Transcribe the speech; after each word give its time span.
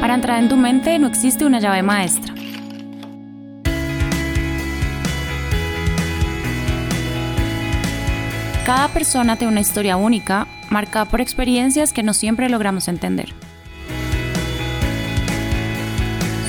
Para 0.00 0.14
entrar 0.14 0.42
en 0.42 0.48
tu 0.48 0.56
mente 0.56 0.98
no 0.98 1.06
existe 1.06 1.46
una 1.46 1.60
llave 1.60 1.82
maestra. 1.82 2.34
Cada 8.66 8.88
persona 8.88 9.36
tiene 9.36 9.52
una 9.52 9.60
historia 9.60 9.96
única, 9.96 10.46
marcada 10.70 11.04
por 11.04 11.20
experiencias 11.20 11.92
que 11.92 12.02
no 12.02 12.14
siempre 12.14 12.48
logramos 12.48 12.88
entender. 12.88 13.28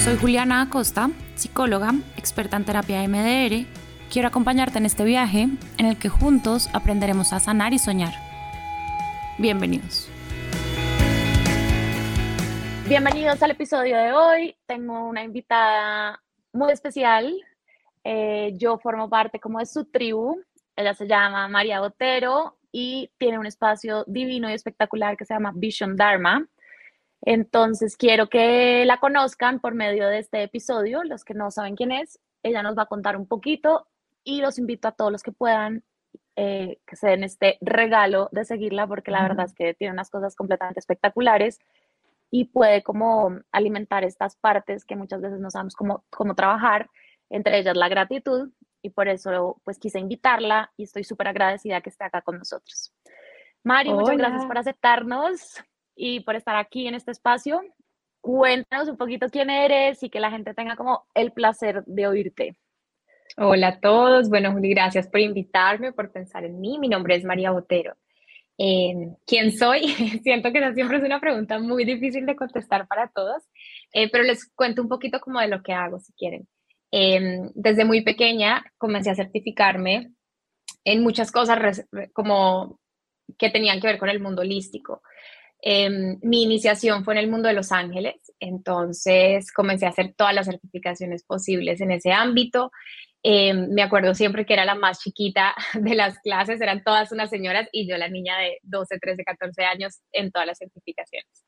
Soy 0.03 0.17
Juliana 0.17 0.61
Acosta, 0.61 1.09
psicóloga, 1.35 1.93
experta 2.15 2.57
en 2.57 2.63
terapia 2.63 3.07
MDR. 3.07 3.65
Quiero 4.11 4.27
acompañarte 4.27 4.77
en 4.77 4.85
este 4.85 5.03
viaje 5.03 5.47
en 5.77 5.85
el 5.85 5.97
que 5.97 6.09
juntos 6.09 6.69
aprenderemos 6.73 7.33
a 7.33 7.39
sanar 7.39 7.73
y 7.73 7.79
soñar. 7.79 8.13
Bienvenidos. 9.37 10.09
Bienvenidos 12.87 13.41
al 13.41 13.51
episodio 13.51 13.97
de 13.97 14.13
hoy. 14.13 14.55
Tengo 14.67 15.07
una 15.07 15.23
invitada 15.23 16.21
muy 16.53 16.71
especial. 16.71 17.33
Eh, 18.03 18.53
yo 18.55 18.77
formo 18.77 19.09
parte 19.09 19.39
como 19.39 19.59
de 19.59 19.65
su 19.65 19.85
tribu. 19.85 20.39
Ella 20.75 20.93
se 20.93 21.07
llama 21.07 21.47
María 21.47 21.81
Botero 21.81 22.57
y 22.71 23.11
tiene 23.17 23.39
un 23.39 23.47
espacio 23.47 24.03
divino 24.07 24.49
y 24.49 24.53
espectacular 24.53 25.17
que 25.17 25.25
se 25.25 25.33
llama 25.33 25.51
Vision 25.55 25.95
Dharma. 25.95 26.47
Entonces 27.21 27.97
quiero 27.97 28.29
que 28.29 28.85
la 28.85 28.99
conozcan 28.99 29.59
por 29.59 29.73
medio 29.73 30.07
de 30.07 30.19
este 30.19 30.43
episodio. 30.43 31.03
Los 31.03 31.25
que 31.25 31.33
no 31.33 31.49
saben 31.49 31.75
quién 31.75 31.91
es, 31.91 32.19
ella 32.43 32.61
nos 32.61 32.77
va 32.77 32.83
a 32.83 32.87
contar 32.87 33.17
un 33.17 33.27
poquito 33.27 33.87
y 34.25 34.41
los 34.41 34.59
invito 34.59 34.89
a 34.89 34.91
todos 34.91 35.11
los 35.11 35.23
que 35.23 35.31
puedan 35.31 35.83
eh, 36.35 36.79
que 36.85 36.97
se 36.97 37.07
den 37.07 37.23
este 37.23 37.57
regalo 37.61 38.27
de 38.33 38.43
seguirla 38.43 38.87
porque 38.87 39.11
la 39.11 39.21
verdad 39.21 39.45
es 39.45 39.53
que 39.53 39.73
tiene 39.73 39.93
unas 39.93 40.09
cosas 40.09 40.35
completamente 40.35 40.81
espectaculares 40.81 41.59
y 42.29 42.45
puede 42.45 42.83
como 42.83 43.39
alimentar 43.53 44.03
estas 44.03 44.35
partes 44.35 44.83
que 44.83 44.97
muchas 44.97 45.21
veces 45.21 45.39
no 45.39 45.49
sabemos 45.49 45.75
cómo, 45.75 46.03
cómo 46.09 46.35
trabajar, 46.35 46.89
entre 47.29 47.59
ellas 47.59 47.77
la 47.77 47.87
gratitud, 47.87 48.51
y 48.85 48.91
por 48.91 49.07
eso 49.07 49.61
pues 49.63 49.79
quise 49.79 49.99
invitarla 49.99 50.71
y 50.77 50.83
estoy 50.83 51.03
súper 51.03 51.29
agradecida 51.29 51.81
que 51.81 51.89
esté 51.89 52.03
acá 52.03 52.21
con 52.21 52.37
nosotros. 52.37 52.93
Mari, 53.63 53.91
muchas 53.91 54.17
gracias 54.17 54.45
por 54.45 54.57
aceptarnos 54.57 55.63
y 55.95 56.19
por 56.19 56.35
estar 56.35 56.55
aquí 56.55 56.87
en 56.87 56.93
este 56.93 57.11
espacio. 57.11 57.63
Cuéntanos 58.21 58.87
un 58.89 58.97
poquito 58.97 59.29
quién 59.29 59.49
eres 59.49 60.03
y 60.03 60.09
que 60.09 60.19
la 60.19 60.29
gente 60.29 60.53
tenga 60.53 60.75
como 60.75 61.07
el 61.15 61.31
placer 61.31 61.83
de 61.85 62.07
oírte. 62.07 62.57
Hola 63.37 63.67
a 63.67 63.79
todos. 63.79 64.29
Bueno, 64.29 64.51
Juli, 64.53 64.69
gracias 64.69 65.07
por 65.07 65.19
invitarme, 65.19 65.91
por 65.91 66.11
pensar 66.11 66.45
en 66.45 66.59
mí. 66.59 66.79
Mi 66.79 66.87
nombre 66.87 67.15
es 67.15 67.23
María 67.25 67.51
Botero. 67.51 67.95
Em, 68.57 69.15
¿Quién 69.25 69.51
soy? 69.51 69.81
Siento 70.23 70.51
que 70.51 70.59
esa 70.59 70.73
siempre 70.73 70.97
es 70.97 71.03
una 71.03 71.19
pregunta 71.19 71.59
muy 71.59 71.83
difícil 71.83 72.25
de 72.25 72.35
contestar 72.35 72.87
para 72.87 73.09
todos, 73.09 73.43
eh, 73.91 74.09
pero 74.09 74.23
les 74.23 74.49
cuento 74.55 74.81
un 74.81 74.87
poquito 74.87 75.19
como 75.19 75.39
de 75.41 75.49
lo 75.49 75.61
que 75.61 75.73
hago, 75.73 75.99
si 75.99 76.13
quieren. 76.13 76.47
Em, 76.91 77.51
desde 77.55 77.83
muy 77.83 78.01
pequeña 78.01 78.63
comencé 78.77 79.09
a 79.09 79.15
certificarme 79.15 80.13
en 80.85 81.03
muchas 81.03 81.31
cosas 81.31 81.85
como 82.13 82.79
que 83.37 83.49
tenían 83.49 83.81
que 83.81 83.87
ver 83.87 83.97
con 83.97 84.09
el 84.09 84.21
mundo 84.21 84.43
holístico. 84.43 85.01
Em, 85.61 86.19
mi 86.21 86.43
iniciación 86.43 87.03
fue 87.03 87.15
en 87.15 87.21
el 87.21 87.29
mundo 87.29 87.47
de 87.47 87.55
Los 87.55 87.71
Ángeles, 87.71 88.15
entonces 88.39 89.51
comencé 89.51 89.85
a 89.85 89.89
hacer 89.89 90.13
todas 90.15 90.35
las 90.35 90.45
certificaciones 90.45 91.23
posibles 91.23 91.81
en 91.81 91.91
ese 91.91 92.11
ámbito. 92.11 92.71
Em, 93.27 93.69
me 93.73 93.81
acuerdo 93.81 94.13
siempre 94.13 94.45
que 94.45 94.53
era 94.53 94.65
la 94.65 94.75
más 94.75 94.99
chiquita 94.99 95.55
de 95.73 95.95
las 95.95 96.19
clases, 96.19 96.61
eran 96.61 96.83
todas 96.83 97.11
unas 97.11 97.31
señoras 97.31 97.67
y 97.71 97.89
yo 97.89 97.97
la 97.97 98.07
niña 98.07 98.37
de 98.37 98.59
12, 98.61 98.99
13, 98.99 99.23
14 99.23 99.63
años 99.63 99.99
en 100.11 100.31
todas 100.31 100.45
las 100.45 100.59
certificaciones. 100.59 101.43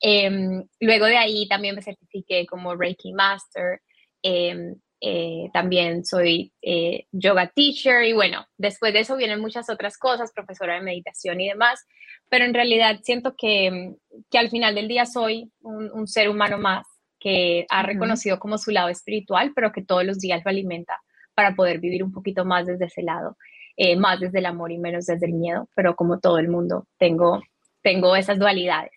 Em, 0.00 0.64
luego 0.78 1.06
de 1.06 1.16
ahí 1.16 1.48
también 1.48 1.74
me 1.74 1.82
certifiqué 1.82 2.46
como 2.46 2.76
Reiki 2.76 3.12
Master, 3.12 3.80
em, 4.22 4.76
eh, 5.00 5.50
también 5.52 6.04
soy 6.04 6.52
eh, 6.62 7.06
yoga 7.10 7.48
teacher 7.48 8.04
y 8.04 8.12
bueno, 8.12 8.46
después 8.56 8.92
de 8.92 9.00
eso 9.00 9.16
vienen 9.16 9.40
muchas 9.40 9.68
otras 9.68 9.98
cosas, 9.98 10.32
profesora 10.32 10.74
de 10.74 10.82
meditación 10.82 11.40
y 11.40 11.48
demás, 11.48 11.84
pero 12.30 12.44
en 12.44 12.54
realidad 12.54 13.00
siento 13.02 13.34
que, 13.36 13.96
que 14.30 14.38
al 14.38 14.48
final 14.48 14.76
del 14.76 14.86
día 14.86 15.06
soy 15.06 15.50
un, 15.60 16.06
ser 16.06 16.28
humano 16.28 16.58
más 16.58 16.86
que 17.18 17.66
ha 17.68 17.82
reconocido 17.82 18.38
como 18.38 18.58
su 18.58 18.70
lado 18.70 18.90
espiritual, 18.90 19.50
pero 19.56 19.72
que 19.72 19.82
todos 19.82 20.04
los 20.04 20.20
días 20.20 20.42
lo 20.44 20.50
alimenta 20.50 20.96
para 21.36 21.54
poder 21.54 21.78
vivir 21.78 22.02
un 22.02 22.12
poquito 22.12 22.46
más 22.46 22.66
desde 22.66 22.86
ese 22.86 23.02
lado, 23.02 23.36
eh, 23.76 23.94
más 23.94 24.18
desde 24.18 24.38
el 24.38 24.46
amor 24.46 24.72
y 24.72 24.78
menos 24.78 25.04
desde 25.04 25.26
el 25.26 25.34
miedo, 25.34 25.68
pero 25.76 25.94
como 25.94 26.18
todo 26.18 26.38
el 26.38 26.48
mundo 26.48 26.86
tengo, 26.98 27.42
tengo 27.82 28.16
esas 28.16 28.38
dualidades. 28.38 28.92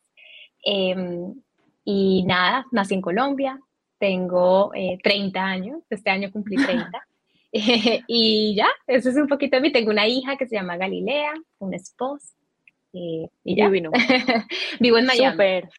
Em, 0.63 1.35
y 1.83 2.23
nada, 2.23 2.65
nací 2.71 2.93
en 2.93 3.01
Colombia, 3.01 3.59
tengo 3.99 4.71
30 5.03 5.37
eh, 5.37 5.43
años, 5.43 5.83
este 5.89 6.09
año 6.09 6.31
cumplí 6.31 6.55
30. 6.65 6.89
y 8.07 8.55
ya, 8.55 8.69
eso 8.87 9.09
es 9.09 9.17
un 9.17 9.27
poquito 9.27 9.57
de 9.57 9.61
mí. 9.61 9.71
Tengo 9.73 9.91
una 9.91 10.07
hija 10.07 10.37
que 10.37 10.47
se 10.47 10.55
llama 10.55 10.77
Galilea, 10.77 11.33
una 11.59 11.75
esposa. 11.75 12.33
y 12.93 13.27
ya. 13.43 13.69
Vivo 14.79 14.97
en 14.97 15.05
Miami. 15.05 15.31
Súper. 15.31 15.69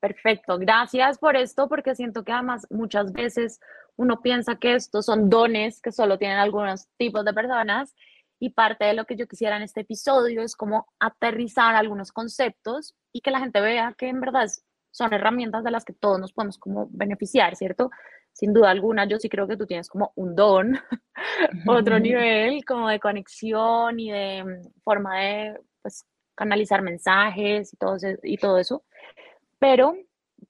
Perfecto. 0.00 0.58
Gracias 0.58 1.18
por 1.18 1.36
esto, 1.36 1.68
porque 1.68 1.94
siento 1.94 2.24
que 2.24 2.32
además 2.32 2.66
muchas 2.70 3.12
veces 3.12 3.60
uno 3.96 4.20
piensa 4.20 4.56
que 4.56 4.74
estos 4.74 5.06
son 5.06 5.30
dones 5.30 5.80
que 5.80 5.92
solo 5.92 6.18
tienen 6.18 6.38
algunos 6.38 6.88
tipos 6.96 7.24
de 7.24 7.32
personas 7.32 7.94
y 8.40 8.50
parte 8.50 8.84
de 8.84 8.94
lo 8.94 9.04
que 9.04 9.16
yo 9.16 9.26
quisiera 9.26 9.56
en 9.56 9.62
este 9.62 9.82
episodio 9.82 10.42
es 10.42 10.56
como 10.56 10.86
aterrizar 10.98 11.74
algunos 11.74 12.12
conceptos 12.12 12.94
y 13.12 13.20
que 13.20 13.30
la 13.30 13.40
gente 13.40 13.60
vea 13.60 13.94
que 13.96 14.08
en 14.08 14.20
verdad 14.20 14.48
son 14.90 15.12
herramientas 15.12 15.64
de 15.64 15.70
las 15.70 15.84
que 15.84 15.92
todos 15.92 16.20
nos 16.20 16.32
podemos 16.32 16.58
como 16.58 16.88
beneficiar, 16.90 17.56
¿cierto? 17.56 17.90
Sin 18.32 18.52
duda 18.52 18.70
alguna, 18.70 19.06
yo 19.06 19.18
sí 19.18 19.28
creo 19.28 19.46
que 19.46 19.56
tú 19.56 19.66
tienes 19.66 19.88
como 19.88 20.12
un 20.16 20.34
don, 20.34 20.78
otro 21.66 21.98
nivel 21.98 22.64
como 22.64 22.88
de 22.88 23.00
conexión 23.00 23.98
y 23.98 24.10
de 24.10 24.44
mm, 24.44 24.82
forma 24.82 25.20
de 25.20 25.60
pues, 25.82 26.04
canalizar 26.34 26.82
mensajes 26.82 27.72
y 27.72 27.76
todo, 27.76 27.96
y 28.22 28.36
todo 28.36 28.58
eso. 28.58 28.84
Pero, 29.58 29.96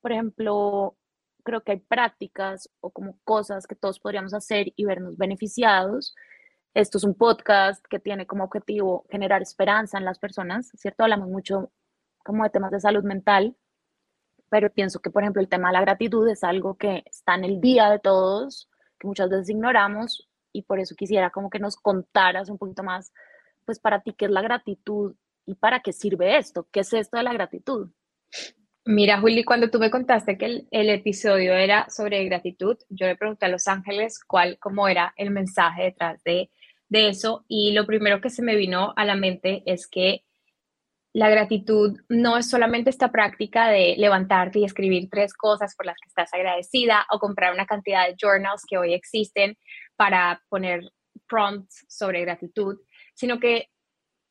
por 0.00 0.12
ejemplo, 0.12 0.96
creo 1.44 1.62
que 1.62 1.72
hay 1.72 1.80
prácticas 1.80 2.68
o 2.80 2.90
como 2.90 3.18
cosas 3.24 3.66
que 3.66 3.76
todos 3.76 4.00
podríamos 4.00 4.34
hacer 4.34 4.72
y 4.74 4.84
vernos 4.84 5.16
beneficiados. 5.16 6.14
Esto 6.74 6.98
es 6.98 7.04
un 7.04 7.14
podcast 7.14 7.84
que 7.88 8.00
tiene 8.00 8.26
como 8.26 8.44
objetivo 8.44 9.06
generar 9.10 9.42
esperanza 9.42 9.98
en 9.98 10.04
las 10.04 10.18
personas, 10.18 10.72
¿cierto? 10.74 11.04
Hablamos 11.04 11.28
mucho 11.28 11.70
como 12.24 12.42
de 12.42 12.50
temas 12.50 12.72
de 12.72 12.80
salud 12.80 13.04
mental, 13.04 13.56
pero 14.48 14.70
pienso 14.70 15.00
que, 15.00 15.10
por 15.10 15.22
ejemplo, 15.22 15.40
el 15.40 15.48
tema 15.48 15.68
de 15.68 15.74
la 15.74 15.80
gratitud 15.82 16.28
es 16.28 16.42
algo 16.42 16.76
que 16.76 17.04
está 17.06 17.34
en 17.36 17.44
el 17.44 17.60
día 17.60 17.90
de 17.90 17.98
todos, 18.00 18.68
que 18.98 19.06
muchas 19.06 19.28
veces 19.28 19.50
ignoramos 19.50 20.28
y 20.52 20.62
por 20.62 20.80
eso 20.80 20.94
quisiera 20.96 21.30
como 21.30 21.50
que 21.50 21.58
nos 21.58 21.76
contaras 21.76 22.48
un 22.48 22.58
poquito 22.58 22.82
más, 22.82 23.12
pues 23.64 23.78
para 23.78 24.00
ti, 24.00 24.14
qué 24.14 24.24
es 24.24 24.30
la 24.30 24.42
gratitud 24.42 25.14
y 25.46 25.54
para 25.54 25.80
qué 25.80 25.92
sirve 25.92 26.38
esto, 26.38 26.66
qué 26.72 26.80
es 26.80 26.92
esto 26.92 27.16
de 27.16 27.22
la 27.22 27.32
gratitud. 27.32 27.90
Mira, 28.86 29.20
Juli, 29.20 29.44
cuando 29.44 29.70
tú 29.70 29.78
me 29.78 29.90
contaste 29.90 30.36
que 30.36 30.66
el, 30.70 30.90
episodio 30.90 31.54
era 31.54 31.88
sobre 31.88 32.24
gratitud, 32.24 32.76
yo 32.90 33.06
le 33.06 33.16
pregunté 33.16 33.46
a 33.46 33.48
Los 33.48 33.66
Ángeles 33.66 34.20
cuál, 34.22 34.58
cómo 34.58 34.88
era 34.88 35.14
el 35.16 35.30
mensaje 35.30 35.84
detrás 35.84 36.22
de 36.24 36.50
de 36.88 37.08
eso 37.08 37.44
y 37.48 37.72
lo 37.72 37.86
primero 37.86 38.20
que 38.20 38.30
se 38.30 38.42
me 38.42 38.56
vino 38.56 38.92
a 38.96 39.04
la 39.04 39.16
mente 39.16 39.62
es 39.66 39.86
que 39.86 40.24
la 41.12 41.28
gratitud 41.28 42.00
no 42.08 42.36
es 42.36 42.48
solamente 42.48 42.90
esta 42.90 43.12
práctica 43.12 43.68
de 43.68 43.94
levantarte 43.96 44.58
y 44.58 44.64
escribir 44.64 45.08
tres 45.10 45.32
cosas 45.34 45.74
por 45.76 45.86
las 45.86 45.96
que 45.96 46.08
estás 46.08 46.32
agradecida 46.34 47.06
o 47.10 47.18
comprar 47.18 47.52
una 47.52 47.66
cantidad 47.66 48.06
de 48.06 48.16
journals 48.20 48.64
que 48.68 48.78
hoy 48.78 48.94
existen 48.94 49.56
para 49.96 50.42
poner 50.48 50.90
prompts 51.28 51.84
sobre 51.88 52.20
gratitud, 52.22 52.80
sino 53.14 53.38
que 53.38 53.70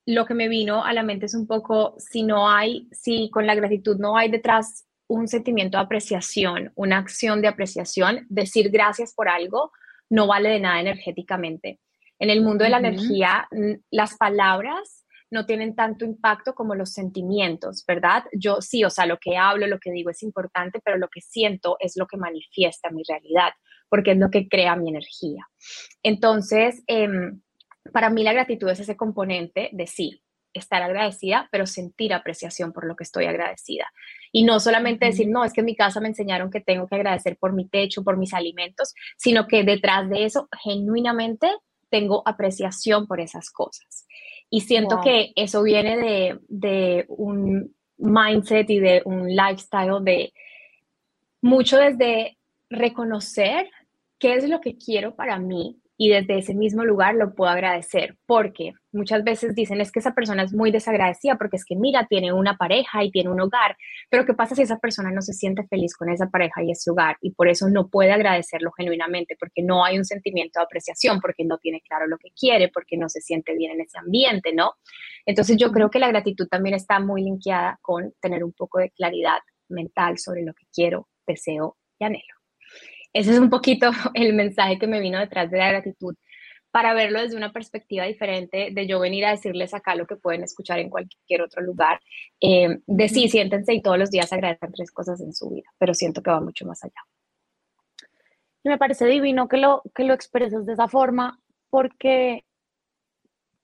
lo 0.06 0.26
que 0.26 0.34
me 0.34 0.50
vino 0.50 0.84
a 0.84 0.94
la 0.94 1.04
mente 1.04 1.28
es 1.28 1.34
un 1.34 1.48
poco 1.48 1.96
si 1.98 2.24
no 2.24 2.50
hay, 2.50 2.88
si 2.92 3.30
con 3.32 3.48
la 3.48 3.56
gratitud 3.56 3.98
no 3.98 4.18
hay 4.18 4.30
detrás 4.30 4.86
un 5.08 5.28
sentimiento 5.28 5.78
de 5.78 5.84
apreciación, 5.84 6.72
una 6.76 6.98
acción 6.98 7.42
de 7.42 7.48
apreciación, 7.48 8.26
decir 8.30 8.70
gracias 8.70 9.14
por 9.14 9.30
algo 9.30 9.72
no 10.10 10.28
vale 10.28 10.50
de 10.50 10.60
nada 10.60 10.80
energéticamente. 10.80 11.80
En 12.20 12.30
el 12.30 12.42
mundo 12.42 12.64
de 12.64 12.70
la 12.70 12.78
energía, 12.78 13.48
las 13.90 14.16
palabras 14.18 15.04
no 15.32 15.46
tienen 15.46 15.76
tanto 15.76 16.06
impacto 16.06 16.54
como 16.54 16.76
los 16.76 16.92
sentimientos, 16.92 17.84
¿verdad? 17.88 18.24
Yo 18.32 18.62
sí, 18.62 18.84
o 18.84 18.90
sea, 18.90 19.06
lo 19.08 19.18
que 19.18 19.36
hablo, 19.36 19.66
lo 19.68 19.80
que 19.80 19.92
digo 19.92 20.12
es 20.12 20.22
importante, 20.22 20.80
pero 20.86 20.98
lo 20.98 21.10
que 21.10 21.22
siento 21.22 21.76
es 21.80 21.98
lo 21.98 22.06
que 22.06 22.18
manifiesta 22.18 22.92
mi 22.92 23.02
realidad, 23.08 23.52
porque 23.90 24.12
es 24.12 24.18
lo 24.18 24.30
que 24.30 24.48
crea 24.48 24.76
mi 24.76 24.90
energía. 24.90 25.46
Entonces, 26.04 26.84
em, 26.88 27.42
para 27.92 28.10
mí 28.10 28.24
la 28.24 28.34
gratitud 28.34 28.70
es 28.70 28.80
ese 28.80 28.96
componente 28.96 29.70
de 29.74 29.88
sí, 29.88 30.22
estar 30.54 30.82
agradecida, 30.84 31.50
pero 31.52 31.66
sentir 31.66 32.14
apreciación 32.14 32.72
por 32.72 32.86
lo 32.86 32.96
que 32.96 33.04
estoy 33.04 33.26
agradecida. 33.26 33.92
Y 34.32 34.44
no 34.44 34.60
solamente 34.60 35.08
decir, 35.08 35.28
no, 35.28 35.44
es 35.44 35.54
que 35.54 35.62
en 35.62 35.66
mi 35.66 35.76
casa 35.76 36.00
me 36.00 36.08
enseñaron 36.08 36.52
que 36.52 36.62
tengo 36.62 36.88
que 36.88 36.96
agradecer 36.96 37.38
por 37.38 37.54
mi 37.54 37.68
techo, 37.68 38.04
por 38.04 38.18
mis 38.18 38.34
alimentos, 38.34 38.94
sino 39.18 39.48
que 39.48 39.64
detrás 39.64 40.10
de 40.10 40.26
eso, 40.26 40.48
genuinamente, 40.64 41.48
tengo 41.90 42.24
apreciación 42.26 43.08
por 43.08 43.20
esas 43.20 43.50
cosas. 43.52 44.08
Y 44.50 44.62
siento 44.62 45.00
que 45.04 45.34
eso 45.36 45.64
viene 45.64 45.98
de, 45.98 46.40
de, 46.48 47.06
un 47.08 47.76
mindset 47.98 48.70
y 48.70 48.80
de 48.80 49.02
un 49.06 49.28
lifestyle 49.28 50.04
de 50.04 50.34
mucho 51.42 51.78
desde 51.78 52.38
reconocer 52.70 53.70
qué 54.20 54.36
es 54.36 54.48
lo 54.48 54.62
que 54.62 54.78
quiero 54.78 55.16
para 55.16 55.38
mí 55.38 55.83
y 56.04 56.10
desde 56.10 56.38
ese 56.38 56.54
mismo 56.54 56.84
lugar 56.84 57.16
lo 57.16 57.34
puedo 57.34 57.50
agradecer, 57.50 58.18
porque 58.26 58.74
muchas 58.92 59.24
veces 59.24 59.56
dicen 59.56 59.80
es 59.80 59.90
que 59.90 60.00
esa 60.00 60.14
persona 60.14 60.44
es 60.44 60.52
muy 60.52 60.70
desagradecida 60.70 61.38
porque 61.38 61.56
es 61.56 61.64
que 61.64 61.78
mira, 61.78 62.08
tiene 62.10 62.34
una 62.34 62.58
pareja 62.58 63.06
y 63.06 63.10
tiene 63.10 63.30
un 63.30 63.40
hogar, 63.40 63.78
pero 64.10 64.26
¿qué 64.26 64.34
pasa 64.34 64.54
si 64.54 64.64
esa 64.64 64.80
persona 64.80 65.12
no 65.12 65.22
se 65.22 65.32
siente 65.32 65.66
feliz 65.66 65.96
con 65.96 66.10
esa 66.10 66.28
pareja 66.28 66.62
y 66.62 66.72
ese 66.72 66.92
hogar 66.92 67.16
y 67.22 67.32
por 67.32 67.48
eso 67.48 67.70
no 67.70 67.88
puede 67.88 68.12
agradecerlo 68.12 68.74
genuinamente, 68.74 69.38
porque 69.40 69.64
no 69.64 69.86
hay 69.86 69.98
un 69.98 70.04
sentimiento 70.04 70.60
de 70.60 70.66
apreciación, 70.66 71.22
porque 71.22 71.46
no 71.46 71.58
tiene 71.58 71.80
claro 71.80 72.06
lo 72.06 72.18
que 72.18 72.32
quiere, 72.38 72.68
porque 72.68 72.98
no 72.98 73.08
se 73.08 73.22
siente 73.22 73.56
bien 73.56 73.72
en 73.72 73.80
ese 73.80 73.98
ambiente, 73.98 74.52
¿no? 74.54 74.74
Entonces 75.26 75.56
yo 75.56 75.72
creo 75.72 75.90
que 75.90 76.00
la 76.00 76.10
gratitud 76.10 76.50
también 76.50 76.76
está 76.76 77.00
muy 77.00 77.24
linkeada 77.24 77.80
con 77.82 78.14
tener 78.20 78.44
un 78.44 78.52
poco 78.52 78.80
de 78.80 78.90
claridad 78.90 79.40
mental 79.70 80.18
sobre 80.18 80.44
lo 80.44 80.54
que 80.54 80.66
quiero, 80.74 81.08
deseo 81.26 81.78
y 81.98 82.04
anhelo. 82.04 82.43
Ese 83.14 83.32
es 83.32 83.40
un 83.40 83.50
poquito 83.50 83.92
el 84.14 84.34
mensaje 84.34 84.80
que 84.80 84.88
me 84.88 85.00
vino 85.00 85.20
detrás 85.20 85.50
de 85.52 85.60
la 85.60 85.70
gratitud 85.70 86.16
para 86.72 86.96
verlo 86.96 87.22
desde 87.22 87.38
una 87.38 87.52
perspectiva 87.52 88.06
diferente, 88.06 88.70
de 88.72 88.88
yo 88.88 89.00
venir 89.00 89.26
a 89.26 89.30
decirles 89.30 89.76
acá 89.76 89.94
lo 89.94 90.08
que 90.08 90.16
pueden 90.16 90.42
escuchar 90.42 90.80
en 90.80 90.90
cualquier 90.90 91.44
otro 91.44 91.62
lugar, 91.62 92.00
eh, 92.42 92.80
de 92.88 93.10
sí, 93.10 93.30
siéntense 93.30 93.76
y 93.76 93.82
todos 93.84 94.00
los 94.00 94.10
días 94.10 94.34
agradezcan 94.34 94.72
tres 94.72 94.92
cosas 94.92 95.22
en 95.22 95.34
su 95.34 95.52
vida, 95.52 95.70
pero 95.78 95.94
siento 95.94 96.24
que 96.24 96.32
va 96.32 96.42
mucho 96.42 96.66
más 96.66 96.84
allá. 96.84 97.00
Y 98.64 98.70
me 98.70 98.80
parece 98.80 99.06
divino 99.06 99.48
que 99.48 99.58
lo, 99.58 99.84
que 99.94 100.04
lo 100.04 100.16
expreses 100.16 100.66
de 100.66 100.74
esa 100.74 100.88
forma, 100.88 101.40
porque 101.70 102.44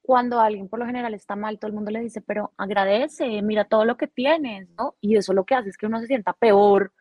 cuando 0.03 0.39
alguien 0.39 0.69
por 0.69 0.77
lo 0.77 0.85
general 0.85 1.15
está 1.15 1.35
mal, 1.35 1.57
todo 1.57 1.69
el 1.69 1.75
mundo 1.75 1.89
le 1.89 2.01
dice, 2.01 2.21
pero 2.21 2.53
agradece, 2.57 3.41
mira 3.41 3.65
todo 3.65 3.85
lo 3.85 3.97
que 3.97 4.07
tienes, 4.07 4.69
¿no? 4.77 4.95
Y 5.01 5.17
eso 5.17 5.33
lo 5.33 5.45
que 5.45 5.55
hace 5.55 5.69
es 5.69 5.77
que 5.77 5.87
uno 5.87 5.99
se 5.99 6.05
sienta 6.05 6.33
peor 6.33 6.93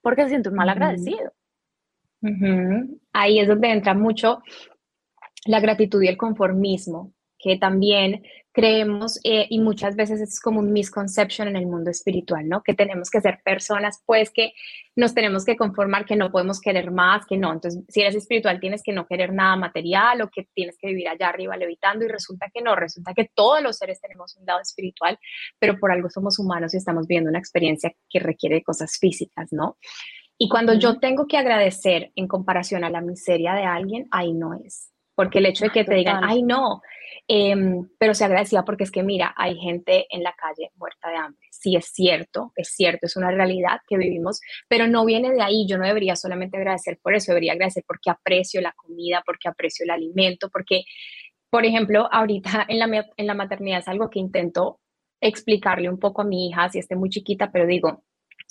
porque 0.00 0.22
se 0.22 0.30
siente 0.30 0.50
mal 0.50 0.70
agradecido. 0.70 1.34
Ahí 3.12 3.40
es 3.40 3.48
donde 3.48 3.70
entra 3.70 3.94
mucho 3.94 4.42
la 5.44 5.60
gratitud 5.60 6.02
y 6.02 6.08
el 6.08 6.16
conformismo, 6.16 7.12
que 7.38 7.56
también 7.56 8.22
creemos 8.52 9.18
eh, 9.24 9.46
y 9.48 9.60
muchas 9.60 9.96
veces 9.96 10.20
es 10.20 10.38
como 10.38 10.60
un 10.60 10.72
misconception 10.72 11.48
en 11.48 11.56
el 11.56 11.66
mundo 11.66 11.90
espiritual, 11.90 12.46
¿no? 12.48 12.62
Que 12.62 12.74
tenemos 12.74 13.10
que 13.10 13.20
ser 13.20 13.40
personas, 13.42 14.02
pues 14.04 14.30
que 14.30 14.52
nos 14.94 15.14
tenemos 15.14 15.44
que 15.44 15.56
conformar, 15.56 16.04
que 16.04 16.16
no 16.16 16.30
podemos 16.30 16.60
querer 16.60 16.90
más, 16.90 17.24
que 17.26 17.38
no. 17.38 17.50
Entonces, 17.52 17.82
si 17.88 18.02
eres 18.02 18.14
espiritual, 18.14 18.60
tienes 18.60 18.82
que 18.82 18.92
no 18.92 19.06
querer 19.06 19.32
nada 19.32 19.56
material 19.56 20.20
o 20.20 20.30
que 20.30 20.46
tienes 20.54 20.76
que 20.78 20.88
vivir 20.88 21.08
allá 21.08 21.30
arriba 21.30 21.56
levitando 21.56 22.04
y 22.04 22.08
resulta 22.08 22.50
que 22.52 22.60
no, 22.60 22.76
resulta 22.76 23.14
que 23.14 23.30
todos 23.34 23.62
los 23.62 23.78
seres 23.78 24.00
tenemos 24.00 24.36
un 24.36 24.44
lado 24.44 24.60
espiritual, 24.60 25.18
pero 25.58 25.78
por 25.78 25.90
algo 25.90 26.10
somos 26.10 26.38
humanos 26.38 26.74
y 26.74 26.76
estamos 26.76 27.06
viviendo 27.06 27.30
una 27.30 27.38
experiencia 27.38 27.92
que 28.10 28.18
requiere 28.18 28.62
cosas 28.62 28.98
físicas, 29.00 29.48
¿no? 29.50 29.78
Y 30.42 30.48
cuando 30.48 30.74
yo 30.74 30.98
tengo 30.98 31.28
que 31.28 31.38
agradecer 31.38 32.10
en 32.16 32.26
comparación 32.26 32.82
a 32.82 32.90
la 32.90 33.00
miseria 33.00 33.54
de 33.54 33.62
alguien, 33.62 34.08
ahí 34.10 34.32
no 34.32 34.54
es. 34.54 34.90
Porque 35.14 35.38
el 35.38 35.46
hecho 35.46 35.66
de 35.66 35.70
que 35.70 35.84
te 35.84 35.94
digan, 35.94 36.24
ay, 36.24 36.42
no, 36.42 36.82
em, 37.28 37.88
pero 37.96 38.12
se 38.12 38.24
agradecía 38.24 38.64
porque 38.64 38.82
es 38.82 38.90
que, 38.90 39.04
mira, 39.04 39.32
hay 39.36 39.56
gente 39.56 40.08
en 40.10 40.24
la 40.24 40.32
calle 40.32 40.72
muerta 40.74 41.10
de 41.10 41.16
hambre. 41.16 41.46
Sí, 41.52 41.76
es 41.76 41.92
cierto, 41.92 42.50
es 42.56 42.74
cierto, 42.74 43.06
es 43.06 43.16
una 43.16 43.30
realidad 43.30 43.82
que 43.86 43.96
vivimos, 43.96 44.40
pero 44.66 44.88
no 44.88 45.04
viene 45.04 45.30
de 45.30 45.42
ahí. 45.42 45.64
Yo 45.68 45.78
no 45.78 45.86
debería 45.86 46.16
solamente 46.16 46.56
agradecer 46.56 46.98
por 47.00 47.14
eso, 47.14 47.30
debería 47.30 47.52
agradecer 47.52 47.84
porque 47.86 48.10
aprecio 48.10 48.60
la 48.60 48.72
comida, 48.72 49.22
porque 49.24 49.48
aprecio 49.48 49.84
el 49.84 49.90
alimento, 49.90 50.50
porque, 50.50 50.82
por 51.50 51.64
ejemplo, 51.64 52.08
ahorita 52.10 52.66
en 52.68 52.80
la, 52.80 53.06
en 53.16 53.26
la 53.28 53.34
maternidad 53.34 53.78
es 53.78 53.86
algo 53.86 54.10
que 54.10 54.18
intento 54.18 54.80
explicarle 55.20 55.88
un 55.88 56.00
poco 56.00 56.22
a 56.22 56.24
mi 56.24 56.48
hija, 56.48 56.68
si 56.68 56.80
esté 56.80 56.96
muy 56.96 57.10
chiquita, 57.10 57.52
pero 57.52 57.64
digo, 57.64 58.02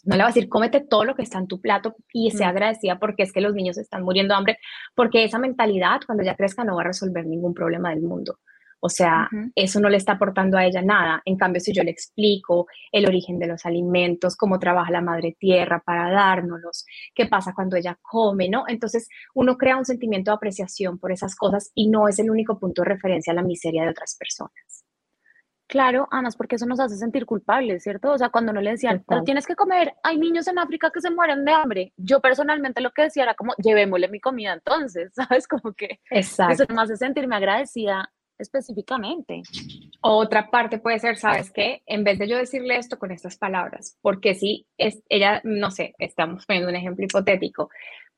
no 0.04 0.16
le 0.16 0.24
va 0.24 0.30
a 0.30 0.34
decir, 0.34 0.50
cómete 0.50 0.82
todo 0.82 1.06
lo 1.06 1.16
que 1.16 1.24
está 1.24 1.38
en 1.38 1.48
tu 1.48 1.62
plato 1.62 1.96
y 2.14 2.32
sea 2.32 2.50
agradecida 2.50 3.00
porque 3.00 3.24
es 3.24 3.32
que 3.32 3.42
los 3.42 3.54
niños 3.54 3.78
están 3.78 4.04
muriendo 4.04 4.34
de 4.34 4.38
hambre, 4.38 4.58
porque 4.96 5.24
esa 5.24 5.40
mentalidad 5.40 6.02
cuando 6.06 6.24
ya 6.24 6.36
crezca 6.36 6.64
no 6.64 6.76
va 6.76 6.82
a 6.82 6.86
resolver 6.86 7.26
ningún 7.26 7.54
problema 7.54 7.90
del 7.90 8.02
mundo. 8.02 8.40
O 8.84 8.90
sea, 8.90 9.30
eso 9.54 9.80
no 9.80 9.90
le 9.90 9.98
está 9.98 10.14
aportando 10.14 10.58
a 10.58 10.66
ella 10.66 10.82
nada. 10.82 11.22
En 11.26 11.38
cambio, 11.38 11.62
si 11.62 11.72
yo 11.72 11.84
le 11.84 11.92
explico 11.92 12.66
el 12.92 13.06
origen 13.06 13.38
de 13.38 13.46
los 13.46 13.64
alimentos, 13.64 14.36
cómo 14.36 14.58
trabaja 14.58 14.92
la 14.92 15.02
madre 15.02 15.36
tierra 15.40 15.84
para 15.86 16.12
dárnoslos, 16.12 16.86
qué 17.14 17.28
pasa 17.28 17.54
cuando 17.54 17.78
ella 17.78 18.00
come, 18.02 18.50
¿no? 18.50 18.64
Entonces, 18.68 19.08
uno 19.36 19.56
crea 19.56 19.78
un 19.78 19.86
sentimiento 19.86 20.32
de 20.32 20.36
apreciación 20.36 20.98
por 20.98 21.12
esas 21.12 21.36
cosas 21.36 21.72
y 21.76 21.90
no 21.90 22.08
es 22.08 22.18
el 22.18 22.32
único 22.32 22.58
punto 22.58 22.82
de 22.82 22.90
referencia 22.90 23.34
a 23.34 23.36
la 23.36 23.44
miseria 23.44 23.84
de 23.84 23.92
otras 23.92 24.16
personas. 24.18 24.52
Claro, 25.72 26.06
además 26.12 26.36
porque 26.36 26.58
eso 26.58 26.66
nos 26.66 26.82
hace 26.82 26.98
sentir 26.98 27.26
culpables, 27.26 27.82
¿cierto? 27.82 28.12
O 28.12 28.18
sea, 28.18 28.28
cuando 28.28 28.52
no 28.52 28.60
le 28.60 28.72
decían, 28.72 29.06
pero 29.08 29.24
tienes 29.24 29.48
que 29.48 29.56
comer, 29.56 29.94
hay 30.04 30.18
niños 30.18 30.46
en 30.50 30.60
África 30.60 30.92
que 30.94 31.00
se 31.00 31.10
mueren 31.10 31.46
de 31.46 31.54
hambre. 31.54 31.94
Yo 31.96 32.20
personalmente 32.20 32.82
lo 32.82 32.92
que 32.92 33.04
decía 33.04 33.24
era 33.24 33.36
como, 33.36 33.54
llevémosle 33.56 34.10
mi 34.10 34.20
comida 34.20 34.52
entonces, 34.52 35.14
¿sabes? 35.16 35.48
Como 35.48 35.72
que 35.72 36.02
Exacto. 36.10 36.64
eso 36.64 36.66
me 36.74 36.82
hace 36.82 36.98
sentirme 36.98 37.38
agradecida 37.38 38.12
específicamente. 38.42 39.44
Otra 40.02 40.50
parte 40.50 40.80
puede 40.80 41.00
ser, 41.00 41.18
¿sabes 41.18 41.52
qué? 41.52 41.84
En 41.86 42.04
vez 42.04 42.20
de 42.20 42.28
yo 42.28 42.38
decirle 42.38 42.78
esto 42.78 42.98
con 42.98 43.12
estas 43.12 43.38
palabras, 43.38 43.98
porque 44.02 44.36
si 44.36 44.68
es, 44.78 45.02
ella, 45.10 45.42
no 45.44 45.72
sé, 45.72 45.96
estamos 46.00 46.46
poniendo 46.46 46.70
un 46.70 46.76
ejemplo 46.76 47.06
hipotético, 47.06 47.70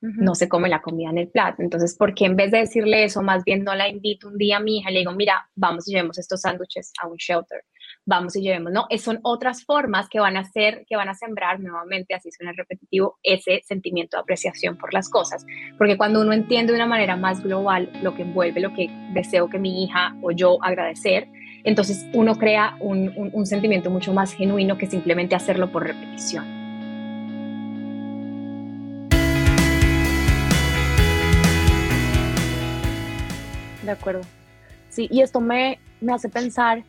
no 0.04 0.36
se 0.36 0.50
come 0.50 0.68
la 0.68 0.82
comida 0.82 1.10
en 1.10 1.18
el 1.18 1.30
plato. 1.30 1.62
Entonces, 1.62 1.96
¿por 1.96 2.14
qué 2.14 2.26
en 2.26 2.36
vez 2.36 2.52
de 2.52 2.60
decirle 2.60 3.06
eso, 3.06 3.22
más 3.22 3.46
bien 3.46 3.64
no 3.64 3.74
la 3.74 3.88
invito 3.88 4.28
un 4.28 4.38
día 4.38 4.58
a 4.58 4.60
mi 4.60 4.80
hija 4.80 4.92
y 4.92 4.94
le 4.94 5.00
digo, 5.00 5.14
mira, 5.14 5.50
vamos 5.56 5.88
y 5.88 5.92
llevemos 5.92 6.18
estos 6.18 6.42
sándwiches 6.42 6.92
a 7.02 7.08
un 7.08 7.16
shelter? 7.16 7.64
Vamos 8.06 8.36
y 8.36 8.42
llevemos, 8.42 8.74
¿no? 8.74 8.86
son 8.98 9.20
otras 9.24 9.64
formas 9.64 10.10
que 10.10 10.20
van 10.20 10.36
a 10.36 10.42
hacer, 10.42 10.84
que 10.90 10.98
van 10.98 11.08
a 11.08 11.14
sembrar 11.14 11.62
nuevamente, 11.62 12.14
así 12.14 12.32
suena 12.32 12.52
repetitivo, 12.52 13.18
ese 13.24 13.62
sentimiento 13.64 14.18
de 14.18 14.22
apreciación 14.22 14.78
por 14.78 14.94
las 14.94 15.10
cosas. 15.10 15.46
Porque 15.78 15.96
cuando 15.96 16.20
uno 16.20 16.34
entiende 16.34 16.74
de 16.74 16.78
una 16.80 16.86
manera 16.86 17.16
más 17.16 17.42
global 17.42 17.90
lo 18.02 18.14
que 18.14 18.24
envuelve, 18.24 18.60
lo 18.60 18.74
que 18.74 18.90
deseo 19.14 19.50
que 19.50 19.58
mi 19.58 19.86
hija 19.86 20.18
o 20.22 20.32
yo 20.32 20.62
agradecer, 20.62 21.30
entonces 21.64 22.06
uno 22.14 22.36
crea 22.36 22.76
un 22.82 23.46
sentimiento 23.46 23.90
mucho 23.90 24.14
más 24.14 24.34
genuino 24.34 24.78
que 24.78 24.88
simplemente 24.88 25.36
hacerlo 25.36 25.72
por 25.72 25.84
repetición. 25.84 26.64
De 33.84 33.92
acuerdo. 33.92 34.22
Sí, 34.90 35.08
y 35.10 35.22
esto 35.22 35.42
me, 35.42 35.80
me 36.02 36.14
hace 36.14 36.30
pensar 36.30 36.84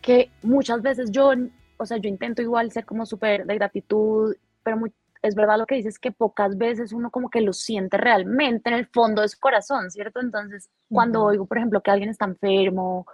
que 0.00 0.30
muchas 0.42 0.82
veces 0.82 1.10
yo, 1.10 1.32
o 1.76 1.86
sea, 1.86 1.98
yo 1.98 2.08
intento 2.08 2.42
igual 2.42 2.70
ser 2.72 2.84
como 2.84 3.06
súper 3.06 3.46
de 3.46 3.54
gratitud, 3.54 4.34
pero 4.62 4.80
es 5.22 5.34
verdad 5.34 5.58
lo 5.58 5.66
que 5.66 5.76
dices, 5.76 5.98
que 5.98 6.12
pocas 6.12 6.56
veces 6.56 6.92
uno 6.92 7.10
como 7.10 7.28
que 7.28 7.40
lo 7.40 7.52
siente 7.52 7.96
realmente 7.96 8.70
en 8.70 8.76
el 8.76 8.86
fondo 8.86 9.22
de 9.22 9.28
su 9.28 9.38
corazón, 9.38 9.90
¿cierto? 9.90 10.20
Entonces, 10.20 10.70
cuando 10.88 11.24
oigo, 11.24 11.46
por 11.46 11.58
ejemplo, 11.58 11.82
que 11.82 11.90
alguien 11.90 12.10
está 12.10 12.24
enfermo 12.24 13.06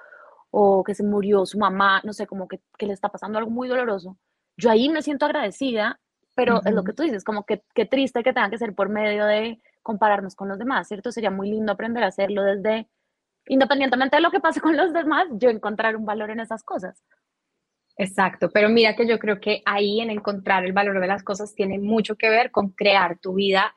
o 0.50 0.84
que 0.84 0.94
se 0.94 1.02
murió 1.02 1.44
su 1.46 1.58
mamá, 1.58 2.00
no 2.04 2.12
sé, 2.12 2.26
como 2.26 2.46
que, 2.48 2.60
que 2.78 2.86
le 2.86 2.92
está 2.92 3.08
pasando 3.08 3.38
algo 3.38 3.50
muy 3.50 3.68
doloroso, 3.68 4.16
yo 4.56 4.70
ahí 4.70 4.88
me 4.88 5.02
siento 5.02 5.26
agradecida, 5.26 6.00
pero 6.34 6.60
es 6.64 6.72
lo 6.72 6.84
que 6.84 6.92
tú 6.92 7.02
dices, 7.02 7.24
como 7.24 7.44
que 7.44 7.62
qué 7.74 7.86
triste 7.86 8.22
que 8.22 8.32
tenga 8.32 8.50
que 8.50 8.58
ser 8.58 8.74
por 8.74 8.88
medio 8.88 9.24
de 9.26 9.60
compararnos 9.82 10.34
con 10.34 10.48
los 10.48 10.58
demás, 10.58 10.88
¿cierto? 10.88 11.10
Sería 11.12 11.30
muy 11.30 11.50
lindo 11.50 11.72
aprender 11.72 12.04
a 12.04 12.08
hacerlo 12.08 12.42
desde 12.42 12.88
independientemente 13.48 14.16
de 14.16 14.22
lo 14.22 14.30
que 14.30 14.40
pase 14.40 14.60
con 14.60 14.76
los 14.76 14.92
demás, 14.92 15.26
yo 15.32 15.50
encontrar 15.50 15.96
un 15.96 16.04
valor 16.04 16.30
en 16.30 16.40
esas 16.40 16.62
cosas. 16.62 17.02
Exacto, 17.98 18.50
pero 18.52 18.68
mira 18.68 18.94
que 18.94 19.06
yo 19.06 19.18
creo 19.18 19.40
que 19.40 19.62
ahí 19.64 20.00
en 20.00 20.10
encontrar 20.10 20.64
el 20.64 20.72
valor 20.72 21.00
de 21.00 21.06
las 21.06 21.22
cosas 21.22 21.54
tiene 21.54 21.78
mucho 21.78 22.16
que 22.16 22.28
ver 22.28 22.50
con 22.50 22.70
crear 22.70 23.18
tu 23.18 23.34
vida 23.34 23.74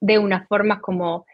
de 0.00 0.18
una 0.18 0.46
forma 0.46 0.80
como 0.82 1.24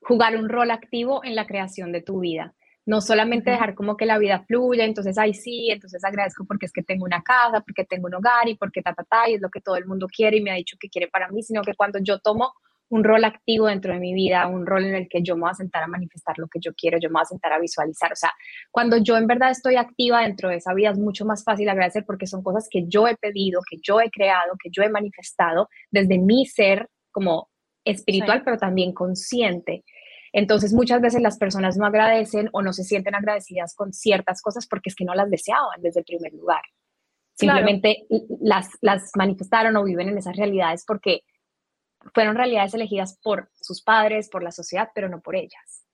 jugar 0.00 0.36
un 0.36 0.48
rol 0.48 0.70
activo 0.70 1.24
en 1.24 1.34
la 1.34 1.46
creación 1.46 1.90
de 1.90 2.02
tu 2.02 2.20
vida. 2.20 2.54
No 2.86 3.00
solamente 3.00 3.50
dejar 3.50 3.74
como 3.74 3.96
que 3.96 4.06
la 4.06 4.18
vida 4.18 4.44
fluya, 4.46 4.84
entonces, 4.84 5.18
ay, 5.18 5.34
sí, 5.34 5.70
entonces 5.70 6.04
agradezco 6.04 6.44
porque 6.44 6.66
es 6.66 6.72
que 6.72 6.82
tengo 6.82 7.06
una 7.06 7.22
casa, 7.22 7.60
porque 7.60 7.84
tengo 7.84 8.06
un 8.06 8.14
hogar 8.14 8.46
y 8.48 8.56
porque 8.56 8.82
ta, 8.82 8.92
ta, 8.92 9.02
ta, 9.04 9.28
y 9.28 9.34
es 9.34 9.40
lo 9.40 9.48
que 9.48 9.60
todo 9.60 9.76
el 9.76 9.86
mundo 9.86 10.06
quiere 10.06 10.36
y 10.36 10.42
me 10.42 10.52
ha 10.52 10.54
dicho 10.54 10.76
que 10.78 10.90
quiere 10.90 11.08
para 11.08 11.28
mí, 11.30 11.42
sino 11.42 11.62
que 11.62 11.74
cuando 11.74 11.98
yo 11.98 12.20
tomo 12.20 12.52
un 12.90 13.02
rol 13.02 13.24
activo 13.24 13.66
dentro 13.66 13.92
de 13.92 13.98
mi 13.98 14.14
vida, 14.14 14.46
un 14.46 14.66
rol 14.66 14.84
en 14.84 14.94
el 14.94 15.08
que 15.08 15.22
yo 15.22 15.36
me 15.36 15.42
voy 15.42 15.50
a 15.50 15.54
sentar 15.54 15.82
a 15.82 15.88
manifestar 15.88 16.38
lo 16.38 16.48
que 16.48 16.60
yo 16.60 16.72
quiero, 16.74 16.98
yo 16.98 17.08
me 17.08 17.14
voy 17.14 17.22
a 17.22 17.26
sentar 17.26 17.52
a 17.52 17.58
visualizar. 17.58 18.12
O 18.12 18.16
sea, 18.16 18.32
cuando 18.70 18.96
yo 18.98 19.16
en 19.16 19.26
verdad 19.26 19.50
estoy 19.50 19.76
activa 19.76 20.20
dentro 20.20 20.48
de 20.48 20.56
esa 20.56 20.74
vida 20.74 20.90
es 20.90 20.98
mucho 20.98 21.24
más 21.24 21.44
fácil 21.44 21.68
agradecer 21.68 22.04
porque 22.06 22.26
son 22.26 22.42
cosas 22.42 22.68
que 22.70 22.84
yo 22.86 23.08
he 23.08 23.16
pedido, 23.16 23.60
que 23.68 23.78
yo 23.82 24.00
he 24.00 24.10
creado, 24.10 24.54
que 24.62 24.70
yo 24.70 24.82
he 24.82 24.90
manifestado 24.90 25.68
desde 25.90 26.18
mi 26.18 26.46
ser 26.46 26.88
como 27.10 27.48
espiritual, 27.84 28.42
pero 28.44 28.58
también 28.58 28.92
consciente. 28.92 29.84
Entonces 30.32 30.72
muchas 30.72 31.00
veces 31.00 31.22
las 31.22 31.38
personas 31.38 31.76
no 31.76 31.86
agradecen 31.86 32.48
o 32.52 32.60
no 32.60 32.72
se 32.72 32.82
sienten 32.82 33.14
agradecidas 33.14 33.74
con 33.74 33.92
ciertas 33.92 34.42
cosas 34.42 34.66
porque 34.66 34.90
es 34.90 34.96
que 34.96 35.04
no 35.04 35.14
las 35.14 35.30
deseaban 35.30 35.80
desde 35.80 36.00
el 36.00 36.06
primer 36.06 36.32
lugar. 36.32 36.62
Simplemente 37.36 38.06
las, 38.40 38.68
las 38.80 39.10
manifestaron 39.16 39.76
o 39.76 39.84
viven 39.84 40.08
en 40.08 40.18
esas 40.18 40.36
realidades 40.36 40.84
porque 40.86 41.20
fueron 42.12 42.36
realidades 42.36 42.74
elegidas 42.74 43.18
por 43.22 43.50
sus 43.54 43.82
padres, 43.82 44.28
por 44.28 44.42
la 44.42 44.50
sociedad, 44.50 44.90
pero 44.94 45.08
no 45.08 45.20
por 45.20 45.36
ellas. 45.36 45.84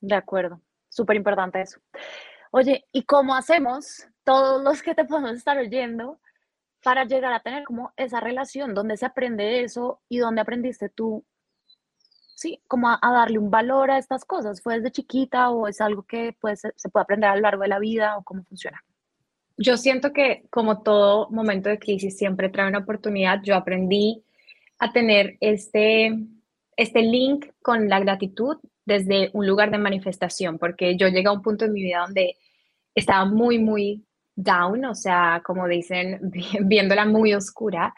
De 0.00 0.14
acuerdo, 0.14 0.60
súper 0.88 1.16
importante 1.16 1.60
eso. 1.60 1.80
Oye, 2.50 2.86
¿y 2.92 3.04
cómo 3.04 3.34
hacemos 3.34 4.06
todos 4.22 4.62
los 4.62 4.82
que 4.82 4.94
te 4.94 5.04
podemos 5.04 5.32
estar 5.32 5.58
oyendo 5.58 6.20
para 6.82 7.04
llegar 7.04 7.32
a 7.32 7.40
tener 7.40 7.64
como 7.64 7.92
esa 7.96 8.20
relación 8.20 8.74
donde 8.74 8.96
se 8.96 9.06
aprende 9.06 9.64
eso 9.64 10.02
y 10.08 10.18
donde 10.18 10.42
aprendiste 10.42 10.88
tú, 10.88 11.24
sí, 12.34 12.60
como 12.68 12.90
a, 12.90 12.98
darle 13.02 13.38
un 13.38 13.50
valor 13.50 13.90
a 13.90 13.98
estas 13.98 14.24
cosas? 14.24 14.62
¿Fue 14.62 14.76
desde 14.76 14.92
chiquita 14.92 15.50
o 15.50 15.66
es 15.66 15.80
algo 15.80 16.02
que 16.02 16.36
pues, 16.40 16.60
se 16.60 16.88
puede 16.90 17.02
aprender 17.02 17.30
a 17.30 17.36
lo 17.36 17.42
largo 17.42 17.62
de 17.62 17.68
la 17.68 17.78
vida 17.78 18.16
o 18.18 18.22
cómo 18.22 18.44
funciona? 18.44 18.84
Yo 19.56 19.76
siento 19.76 20.12
que 20.12 20.46
como 20.50 20.82
todo 20.82 21.30
momento 21.30 21.68
de 21.68 21.78
crisis 21.78 22.18
siempre 22.18 22.48
trae 22.48 22.68
una 22.68 22.80
oportunidad. 22.80 23.40
Yo 23.42 23.54
aprendí 23.54 24.24
a 24.78 24.92
tener 24.92 25.36
este, 25.40 26.14
este 26.76 27.02
link 27.02 27.46
con 27.62 27.88
la 27.88 28.00
gratitud 28.00 28.56
desde 28.84 29.30
un 29.32 29.46
lugar 29.46 29.70
de 29.70 29.78
manifestación, 29.78 30.58
porque 30.58 30.96
yo 30.96 31.08
llegué 31.08 31.28
a 31.28 31.32
un 31.32 31.42
punto 31.42 31.64
en 31.64 31.72
mi 31.72 31.82
vida 31.82 32.00
donde 32.00 32.36
estaba 32.94 33.24
muy, 33.24 33.58
muy 33.58 34.04
down, 34.36 34.84
o 34.84 34.94
sea, 34.94 35.42
como 35.44 35.66
dicen, 35.68 36.20
viéndola 36.60 37.04
muy 37.06 37.34
oscura. 37.34 37.94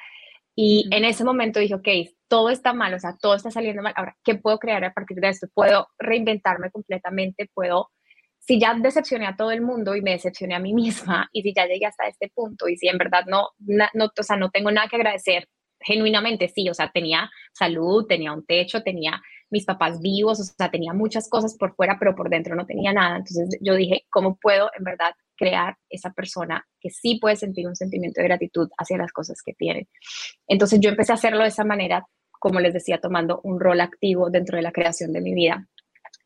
Y 0.54 0.88
en 0.90 1.04
ese 1.04 1.24
momento 1.24 1.60
dije, 1.60 1.74
ok, 1.74 1.88
todo 2.28 2.50
está 2.50 2.72
mal, 2.72 2.94
o 2.94 2.98
sea, 2.98 3.16
todo 3.20 3.34
está 3.34 3.50
saliendo 3.50 3.82
mal. 3.82 3.92
Ahora, 3.96 4.16
¿qué 4.24 4.36
puedo 4.36 4.58
crear 4.58 4.84
a 4.84 4.92
partir 4.92 5.18
de 5.18 5.28
esto? 5.28 5.48
Puedo 5.52 5.88
reinventarme 5.98 6.70
completamente, 6.70 7.50
puedo, 7.52 7.90
si 8.38 8.58
ya 8.58 8.74
decepcioné 8.74 9.26
a 9.26 9.36
todo 9.36 9.50
el 9.50 9.60
mundo 9.60 9.94
y 9.96 10.02
me 10.02 10.12
decepcioné 10.12 10.54
a 10.54 10.60
mí 10.60 10.72
misma, 10.74 11.28
y 11.32 11.42
si 11.42 11.52
ya 11.54 11.66
llegué 11.66 11.86
hasta 11.86 12.06
este 12.06 12.30
punto, 12.34 12.68
y 12.68 12.76
si 12.76 12.88
en 12.88 12.98
verdad 12.98 13.24
no, 13.26 13.50
no, 13.58 14.06
o 14.18 14.22
sea, 14.22 14.36
no 14.36 14.50
tengo 14.50 14.70
nada 14.70 14.88
que 14.88 14.96
agradecer 14.96 15.48
genuinamente 15.80 16.48
sí, 16.48 16.68
o 16.68 16.74
sea, 16.74 16.90
tenía 16.92 17.30
salud, 17.52 18.06
tenía 18.06 18.32
un 18.32 18.44
techo, 18.44 18.82
tenía 18.82 19.22
mis 19.50 19.64
papás 19.64 20.00
vivos, 20.00 20.40
o 20.40 20.44
sea, 20.44 20.70
tenía 20.70 20.92
muchas 20.92 21.28
cosas 21.28 21.56
por 21.56 21.74
fuera, 21.74 21.96
pero 21.98 22.14
por 22.14 22.28
dentro 22.28 22.56
no 22.56 22.66
tenía 22.66 22.92
nada. 22.92 23.16
Entonces 23.16 23.58
yo 23.60 23.74
dije, 23.74 24.04
¿cómo 24.10 24.36
puedo 24.36 24.70
en 24.76 24.84
verdad 24.84 25.14
crear 25.36 25.76
esa 25.88 26.12
persona 26.12 26.66
que 26.80 26.90
sí 26.90 27.18
puede 27.20 27.36
sentir 27.36 27.66
un 27.66 27.76
sentimiento 27.76 28.20
de 28.20 28.28
gratitud 28.28 28.68
hacia 28.78 28.98
las 28.98 29.12
cosas 29.12 29.40
que 29.44 29.52
tiene? 29.54 29.88
Entonces 30.48 30.80
yo 30.80 30.90
empecé 30.90 31.12
a 31.12 31.16
hacerlo 31.16 31.42
de 31.42 31.48
esa 31.48 31.64
manera, 31.64 32.04
como 32.40 32.60
les 32.60 32.74
decía, 32.74 33.00
tomando 33.00 33.40
un 33.44 33.60
rol 33.60 33.80
activo 33.80 34.30
dentro 34.30 34.56
de 34.56 34.62
la 34.62 34.72
creación 34.72 35.12
de 35.12 35.20
mi 35.20 35.34
vida. 35.34 35.68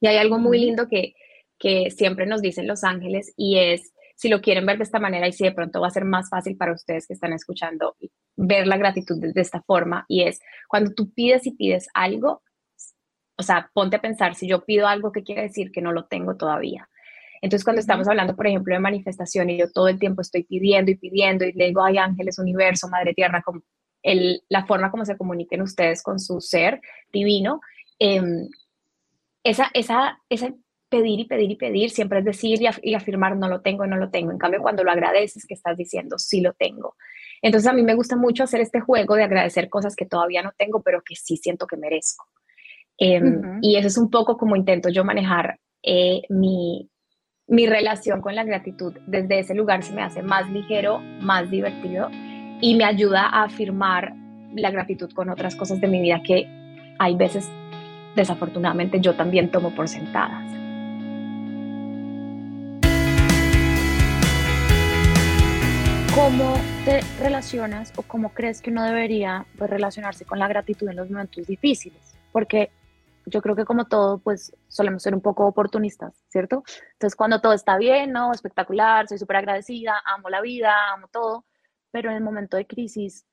Y 0.01 0.07
hay 0.07 0.17
algo 0.17 0.39
muy 0.39 0.59
lindo 0.59 0.89
que, 0.89 1.15
que 1.59 1.91
siempre 1.91 2.27
nos 2.27 2.41
dicen 2.41 2.67
los 2.67 2.85
ángeles 2.85 3.35
y 3.37 3.59
es 3.59 3.93
si 4.17 4.29
lo 4.29 4.41
quieren 4.41 4.67
ver 4.67 4.77
de 4.79 4.85
esta 4.85 4.99
manera 4.99 5.29
y 5.29 5.33
si 5.33 5.45
de 5.45 5.53
pronto 5.53 5.81
va 5.81 5.89
a 5.89 5.91
ser 5.91 6.05
más 6.05 6.29
fácil 6.29 6.57
para 6.57 6.73
ustedes 6.73 7.07
que 7.07 7.15
están 7.15 7.33
escuchando 7.33 7.97
ver 8.41 8.67
la 8.67 8.79
gratitud 8.79 9.19
de, 9.21 9.39
esta 9.41 9.63
forma 9.63 10.05
y 10.09 10.23
es 10.23 10.41
cuando 10.69 10.93
tú 10.93 11.13
pides 11.13 11.47
y 11.47 11.53
pides 11.53 11.89
algo, 11.95 12.43
o 13.37 13.43
sea, 13.43 13.71
ponte 13.73 13.97
a 13.97 14.01
pensar 14.01 14.35
si 14.35 14.49
yo 14.49 14.65
pido 14.65 14.87
algo, 14.87 15.13
¿qué 15.13 15.23
quiere 15.23 15.43
decir 15.43 15.71
que 15.71 15.83
no 15.83 15.93
lo 15.93 16.07
tengo 16.07 16.37
todavía? 16.37 16.89
Entonces, 17.43 17.65
cuando 17.65 17.81
estamos 17.81 18.07
hablando, 18.07 18.37
por 18.37 18.47
ejemplo, 18.47 18.75
de 18.75 18.81
manifestación 18.81 19.49
y 19.49 19.59
yo 19.59 19.71
todo 19.71 19.89
el 19.89 19.99
tiempo 19.99 20.21
estoy 20.21 20.45
pidiendo 20.45 20.91
y 20.91 20.97
pidiendo 20.97 21.45
y 21.47 21.53
le 21.53 21.69
digo, 21.69 21.83
ay, 21.83 21.97
ángeles, 21.97 22.39
universo, 22.39 22.89
madre 22.89 23.15
tierra, 23.15 23.43
como 23.43 23.63
el, 24.03 24.43
la 24.49 24.67
forma 24.67 24.91
como 24.91 25.05
se 25.05 25.17
comuniquen 25.17 25.63
ustedes 25.63 26.03
con 26.03 26.19
su 26.19 26.41
ser 26.41 26.81
divino, 27.13 27.61
em, 27.99 28.49
esa, 29.43 29.71
esa, 29.73 30.21
ese 30.29 30.55
pedir 30.91 31.21
y 31.21 31.25
pedir 31.25 31.51
y 31.51 31.57
pedir, 31.57 31.91
siempre 31.91 32.19
es 32.19 32.25
decir 32.25 32.61
y, 32.61 32.95
afirmar 32.95 33.37
no 33.37 33.49
lo 33.49 33.63
tengo, 33.63 33.87
no 33.87 33.97
lo 33.97 34.11
tengo. 34.11 34.33
En 34.33 34.39
cambio, 34.39 34.61
cuando 34.61 34.85
lo 34.85 34.91
agradeces, 34.91 35.47
que 35.47 35.55
estás 35.55 35.77
diciendo 35.77 36.19
sí 36.19 36.41
lo 36.41 36.53
tengo. 36.53 36.97
Entonces, 37.43 37.71
a 37.71 37.73
mí 37.73 37.83
me 37.83 37.95
gusta 37.95 38.17
mucho 38.17 38.45
hacer 38.45 38.61
este 38.61 38.81
juego 38.81 39.15
de 39.15 39.25
agradecer 39.25 39.69
cosas 39.69 39.97
que 39.97 40.07
todavía 40.07 40.43
no 40.43 40.53
tengo, 40.57 40.83
pero 40.83 41.03
que 41.03 41.15
sí 41.17 41.37
siento 41.37 41.67
que 41.67 41.77
merezco. 41.77 42.27
Em, 42.99 43.59
y 43.63 43.77
eso 43.77 43.89
es 43.89 43.97
un 43.97 44.11
poco 44.11 44.37
como 44.37 44.57
intento 44.57 44.91
yo 44.91 45.05
manejar 45.05 45.59
eh, 45.83 46.21
mi, 46.29 46.91
mi 47.47 47.67
relación 47.67 48.21
con 48.21 48.35
la 48.35 48.45
gratitud. 48.45 48.95
Desde 49.07 49.39
ese 49.39 49.55
lugar 49.55 49.83
se 49.83 49.95
me 49.95 50.03
hace 50.03 50.23
más 50.23 50.51
ligero, 50.51 50.99
más 51.21 51.51
divertido 51.51 52.11
y 52.61 52.75
me 52.77 52.85
ayuda 52.85 53.23
a 53.23 53.45
afirmar 53.45 54.13
la 54.55 54.71
gratitud 54.71 55.11
con 55.13 55.31
otras 55.31 55.57
cosas 55.57 55.81
de 55.81 55.89
mi 55.89 56.01
vida 56.01 56.21
que 56.25 56.47
hay 56.99 57.17
veces, 57.17 57.51
desafortunadamente, 58.15 59.01
yo 59.01 59.15
también 59.15 59.51
tomo 59.51 59.75
por 59.75 59.89
sentadas. 59.89 60.60
¿Cómo 66.23 66.55
te 66.85 67.01
relacionas 67.19 67.95
o 67.97 68.03
cómo 68.03 68.35
crees 68.35 68.61
que 68.61 68.69
uno 68.71 68.85
debería 68.85 69.47
pues, 69.57 69.71
relacionarse 69.71 70.27
con 70.27 70.39
la 70.39 70.49
gratitud 70.49 70.87
en 70.91 70.97
los 70.97 71.09
momentos 71.09 71.47
difíciles? 71.47 72.15
Porque 72.31 72.71
yo 73.25 73.41
creo 73.41 73.57
que 73.57 73.65
como 73.65 73.87
todo, 73.87 74.19
pues 74.19 74.55
solemos 74.69 75.03
ser 75.03 75.15
un 75.15 75.23
poco 75.23 75.47
oportunistas, 75.47 76.23
¿cierto? 76.29 76.63
Entonces, 76.93 77.17
cuando 77.17 77.41
todo 77.41 77.55
está 77.55 77.79
bien, 77.79 78.13
¿no? 78.13 78.35
Espectacular, 78.35 79.09
soy 79.09 79.17
súper 79.17 79.37
agradecida, 79.37 79.95
amo 80.05 80.29
la 80.29 80.43
vida, 80.43 80.93
amo 80.93 81.09
todo, 81.09 81.47
pero 81.91 82.11
en 82.11 82.17
el 82.17 82.23
momento 82.23 82.59
de 82.59 82.67
crisis, 82.67 83.25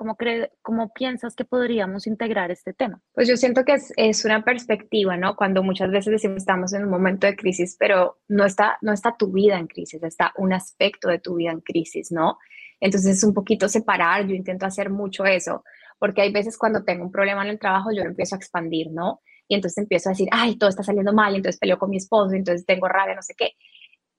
¿Cómo, 0.00 0.16
¿Cómo 0.62 0.94
piensas 0.94 1.36
que 1.36 1.44
podríamos 1.44 2.06
integrar 2.06 2.50
este 2.50 2.72
tema? 2.72 3.02
Pues 3.12 3.28
yo 3.28 3.36
siento 3.36 3.66
que 3.66 3.74
es, 3.74 3.92
es, 3.98 4.24
una 4.24 4.42
perspectiva, 4.42 5.18
¿no? 5.18 5.36
Cuando 5.36 5.62
muchas 5.62 5.90
veces 5.90 6.12
decimos 6.12 6.38
estamos 6.38 6.72
en 6.72 6.84
un 6.84 6.90
momento 6.90 7.26
de 7.26 7.36
crisis, 7.36 7.76
pero 7.78 8.18
no 8.26 8.46
está, 8.46 8.78
no 8.80 8.94
está 8.94 9.14
tu 9.18 9.30
vida 9.30 9.58
en 9.58 9.66
crisis, 9.66 10.02
está 10.02 10.32
un 10.38 10.54
aspecto 10.54 11.10
de 11.10 11.18
tu 11.18 11.34
vida 11.34 11.50
en 11.50 11.60
crisis, 11.60 12.10
¿no? 12.12 12.38
Entonces 12.80 13.18
es 13.18 13.24
un 13.24 13.34
poquito 13.34 13.68
separar, 13.68 14.26
yo 14.26 14.34
intento 14.34 14.64
hacer 14.64 14.88
mucho 14.88 15.26
eso, 15.26 15.64
porque 15.98 16.22
hay 16.22 16.32
veces 16.32 16.56
cuando 16.56 16.82
tengo 16.82 17.04
un 17.04 17.12
problema 17.12 17.42
en 17.44 17.50
el 17.50 17.58
trabajo, 17.58 17.90
yo 17.94 18.02
lo 18.02 18.08
empiezo 18.08 18.36
a 18.36 18.38
expandir, 18.38 18.90
¿no? 18.90 19.20
Y 19.48 19.54
entonces 19.54 19.76
empiezo 19.76 20.08
a 20.08 20.12
decir, 20.12 20.28
ay, 20.32 20.56
todo 20.56 20.70
está 20.70 20.82
saliendo 20.82 21.12
mal, 21.12 21.36
entonces 21.36 21.60
peleo 21.60 21.78
con 21.78 21.90
mi 21.90 21.98
esposo, 21.98 22.34
entonces 22.34 22.64
tengo 22.64 22.88
rabia, 22.88 23.16
no 23.16 23.22
sé 23.22 23.34
qué. 23.36 23.50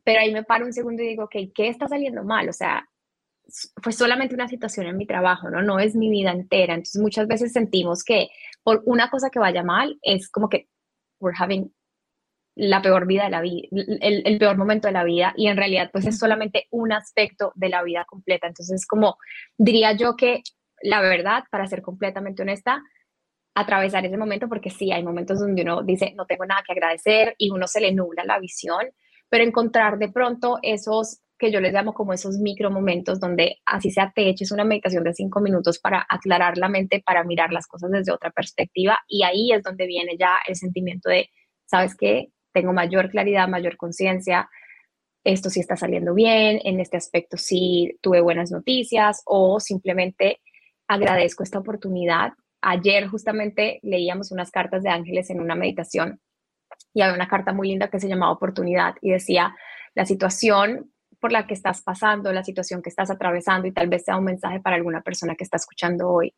Pero 0.04 0.20
ahí 0.20 0.32
me 0.32 0.44
paro 0.44 0.64
un 0.64 0.74
segundo 0.74 1.02
y 1.02 1.08
digo, 1.08 1.24
ok, 1.24 1.36
¿qué 1.56 1.70
está 1.70 1.88
saliendo 1.88 2.24
mal? 2.24 2.48
O 2.50 2.54
sea, 2.54 2.88
fue 3.82 3.92
solamente 3.92 4.36
una 4.36 4.48
situación 4.48 4.88
en 4.88 4.98
mi 4.98 5.06
trabajo, 5.06 5.50
¿no? 5.50 5.62
No 5.62 5.80
es 5.80 5.96
mi 5.96 6.10
vida 6.10 6.32
entera. 6.32 6.74
Entonces 6.74 7.02
muchas 7.02 7.28
veces 7.28 7.54
sentimos 7.54 8.04
que 8.04 8.30
por 8.64 8.84
una 8.86 9.10
cosa 9.10 9.30
que 9.30 9.40
vaya 9.40 9.64
mal 9.64 9.98
es 10.02 10.30
como 10.30 10.50
que 10.50 10.68
we're 11.20 11.38
having 11.38 11.74
la 12.56 12.82
peor 12.82 13.08
vida 13.08 13.24
de 13.24 13.30
la 13.30 13.42
vida, 13.42 13.68
el, 13.72 14.24
el, 14.26 14.38
peor 14.38 14.58
momento 14.58 14.88
de 14.88 14.94
la 14.94 15.06
vida 15.06 15.34
y 15.38 15.48
en 15.48 15.56
realidad 15.56 15.90
pues 15.92 16.06
es 16.06 16.20
solamente 16.20 16.68
un 16.70 16.92
aspecto 16.92 17.54
de 17.56 17.70
la 17.70 17.82
vida 17.84 18.06
completa. 18.06 18.48
Entonces 18.48 18.86
como 18.86 19.18
diría 19.58 19.94
yo 19.94 20.16
que 20.16 20.44
la 20.82 21.00
verdad, 21.00 21.44
para 21.50 21.68
ser 21.68 21.82
completamente 21.82 22.42
honesta, 22.42 22.82
atravesar 23.56 24.06
ese 24.06 24.18
momento 24.18 24.48
porque 24.50 24.70
sí, 24.70 24.92
hay 24.92 25.04
momentos 25.04 25.40
donde 25.40 25.62
uno 25.62 25.84
dice 25.84 26.14
no 26.16 26.26
tengo 26.26 26.46
nada 26.46 26.64
que 26.66 26.74
agradecer 26.74 27.36
y 27.38 27.52
uno 27.52 27.68
se 27.68 27.82
le 27.82 27.94
nubla 27.94 28.24
la 28.26 28.40
visión, 28.40 28.88
pero 29.30 29.44
encontrar 29.44 29.98
de 29.98 30.12
pronto 30.12 30.60
esos 30.62 31.22
que 31.42 31.52
yo 31.52 31.60
les 31.60 31.74
llamo 31.74 31.94
como 31.94 32.14
esos 32.14 32.38
micro 32.38 32.70
momentos 32.70 33.20
donde 33.20 33.58
así 33.66 33.90
sea 33.90 34.14
te 34.16 34.30
eches 34.30 34.52
una 34.52 34.64
meditación 34.64 35.04
de 35.04 35.16
cinco 35.16 35.42
minutos 35.42 35.80
para 35.80 36.06
aclarar 36.08 36.56
la 36.60 36.70
mente, 36.70 37.02
para 37.04 37.24
mirar 37.24 37.52
las 37.52 37.66
cosas 37.66 37.90
desde 37.90 38.12
otra 38.12 38.30
perspectiva 38.30 39.00
y 39.08 39.24
ahí 39.24 39.52
es 39.52 39.64
donde 39.64 39.88
viene 39.88 40.18
ya 40.20 40.38
el 40.48 40.56
sentimiento 40.56 41.10
de, 41.10 41.32
¿sabes 41.66 41.98
qué? 41.98 42.28
Tengo 42.54 42.74
mayor 42.74 43.10
claridad, 43.10 43.48
mayor 43.48 43.76
conciencia, 43.76 44.52
esto 45.24 45.50
sí 45.50 45.60
está 45.60 45.76
saliendo 45.76 46.14
bien, 46.14 46.60
en 46.64 46.80
este 46.80 46.98
aspecto 46.98 47.38
sí 47.38 47.98
tuve 48.02 48.22
buenas 48.22 48.52
noticias 48.52 49.24
o 49.26 49.60
simplemente 49.60 50.42
agradezco 50.88 51.42
esta 51.42 51.58
oportunidad. 51.58 52.34
Ayer 52.62 53.08
justamente 53.08 53.80
leíamos 53.82 54.32
unas 54.32 54.52
cartas 54.52 54.84
de 54.84 54.90
ángeles 54.90 55.32
en 55.32 55.42
una 55.42 55.56
meditación 55.56 56.22
y 56.94 57.02
había 57.02 57.16
una 57.16 57.28
carta 57.28 57.52
muy 57.52 57.68
linda 57.70 57.90
que 57.90 58.00
se 58.00 58.08
llamaba 58.08 58.32
oportunidad 58.32 58.94
y 59.02 59.10
decía, 59.10 59.56
la 59.96 60.06
situación 60.06 60.92
por 61.22 61.32
la 61.32 61.48
que 61.48 61.54
estás 61.54 61.82
pasando, 61.82 62.34
la 62.34 62.44
situación 62.44 62.82
que 62.82 62.90
estás 62.90 63.10
atravesando 63.10 63.68
y 63.68 63.72
tal 63.72 63.88
vez 63.88 64.04
sea 64.04 64.18
un 64.18 64.26
mensaje 64.26 64.60
para 64.60 64.76
alguna 64.76 65.02
persona 65.02 65.36
que 65.36 65.44
está 65.44 65.58
escuchando 65.58 66.10
hoy, 66.10 66.34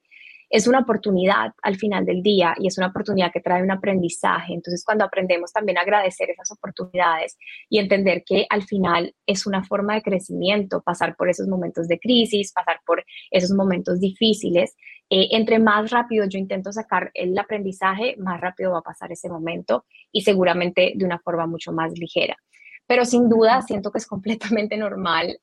es 0.54 0.68
una 0.68 0.82
oportunidad 0.82 1.52
al 1.64 1.78
final 1.78 2.06
del 2.06 2.22
día 2.22 2.54
y 2.60 2.68
es 2.68 2.78
una 2.78 2.88
oportunidad 2.88 3.32
que 3.32 3.40
trae 3.40 3.64
un 3.64 3.72
aprendizaje. 3.72 4.54
Entonces, 4.54 4.84
cuando 4.86 5.04
aprendemos 5.04 5.52
también 5.52 5.80
a 5.80 5.82
agradecer 5.82 6.30
esas 6.30 6.52
oportunidades 6.52 7.38
y 7.70 7.80
entender 7.80 8.24
que 8.24 8.46
al 8.52 8.62
final 8.62 9.16
es 9.26 9.48
una 9.48 9.64
forma 9.64 9.96
de 9.96 10.04
crecimiento, 10.04 10.84
pasar 10.84 11.16
por 11.16 11.28
esos 11.28 11.48
momentos 11.48 11.88
de 11.88 11.98
crisis, 11.98 12.54
pasar 12.54 12.82
por 12.86 13.04
esos 13.32 13.50
momentos 13.50 14.00
difíciles, 14.00 14.76
eh, 15.10 15.30
entre 15.32 15.58
más 15.58 15.90
rápido 15.90 16.26
yo 16.28 16.38
intento 16.38 16.72
sacar 16.72 17.10
el 17.16 17.36
aprendizaje, 17.38 18.16
más 18.18 18.40
rápido 18.40 18.74
va 18.74 18.80
a 18.80 18.84
pasar 18.84 19.12
ese 19.12 19.30
momento 19.30 19.86
y 20.12 20.22
seguramente 20.22 20.94
de 20.96 21.06
una 21.06 21.18
forma 21.18 21.48
mucho 21.48 21.72
más 21.72 21.98
ligera. 21.98 22.38
Pero 22.88 23.06
sin 23.06 23.30
duda 23.30 23.62
siento 23.62 23.92
que 23.92 23.98
es 23.98 24.08
completamente 24.08 24.78
normal 24.78 25.40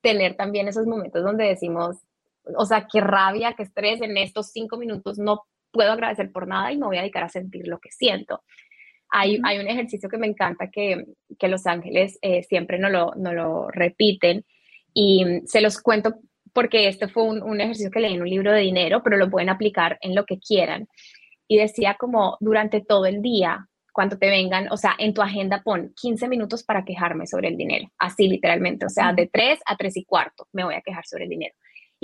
tener 0.00 0.36
también 0.36 0.68
esos 0.68 0.86
momentos 0.86 1.22
donde 1.22 1.44
decimos, 1.44 1.96
o 2.56 2.66
sea, 2.66 2.86
qué 2.90 3.00
rabia, 3.00 3.54
qué 3.56 3.62
estrés, 3.62 4.00
en 4.02 4.16
estos 4.16 4.50
cinco 4.50 4.76
minutos 4.76 5.18
no 5.18 5.42
puedo 5.70 5.92
agradecer 5.92 6.30
por 6.32 6.46
nada 6.46 6.72
y 6.72 6.76
me 6.76 6.86
voy 6.86 6.98
a 6.98 7.02
dedicar 7.02 7.22
a 7.22 7.28
sentir 7.28 7.66
lo 7.66 7.78
que 7.78 7.90
siento. 7.90 8.42
Hay, 9.08 9.38
hay 9.44 9.58
un 9.58 9.68
ejercicio 9.68 10.08
que 10.08 10.18
me 10.18 10.26
encanta 10.26 10.70
que, 10.70 11.04
que 11.38 11.48
Los 11.48 11.66
Ángeles 11.66 12.18
eh, 12.22 12.42
siempre 12.42 12.78
no 12.78 12.88
lo, 12.88 13.12
no 13.16 13.32
lo 13.32 13.68
repiten 13.68 14.44
y 14.94 15.42
se 15.44 15.60
los 15.60 15.80
cuento 15.80 16.14
porque 16.52 16.88
este 16.88 17.08
fue 17.08 17.22
un, 17.24 17.42
un 17.42 17.60
ejercicio 17.60 17.90
que 17.90 18.00
leí 18.00 18.14
en 18.14 18.22
un 18.22 18.28
libro 18.28 18.52
de 18.52 18.60
dinero, 18.60 19.02
pero 19.02 19.16
lo 19.16 19.30
pueden 19.30 19.48
aplicar 19.48 19.98
en 20.02 20.14
lo 20.14 20.24
que 20.24 20.38
quieran. 20.38 20.88
Y 21.48 21.56
decía 21.58 21.96
como 21.98 22.36
durante 22.40 22.80
todo 22.80 23.06
el 23.06 23.22
día, 23.22 23.68
cuando 23.92 24.18
te 24.18 24.30
vengan, 24.30 24.68
o 24.70 24.76
sea, 24.76 24.94
en 24.98 25.14
tu 25.14 25.22
agenda 25.22 25.62
pon 25.62 25.92
15 25.94 26.28
minutos 26.28 26.62
para 26.64 26.84
quejarme 26.84 27.26
sobre 27.26 27.48
el 27.48 27.56
dinero, 27.56 27.88
así 27.98 28.26
literalmente, 28.26 28.86
o 28.86 28.88
sea, 28.88 29.12
de 29.12 29.28
3 29.32 29.60
a 29.66 29.76
3 29.76 29.96
y 29.98 30.04
cuarto 30.04 30.48
me 30.52 30.64
voy 30.64 30.74
a 30.74 30.80
quejar 30.80 31.06
sobre 31.06 31.24
el 31.24 31.30
dinero. 31.30 31.54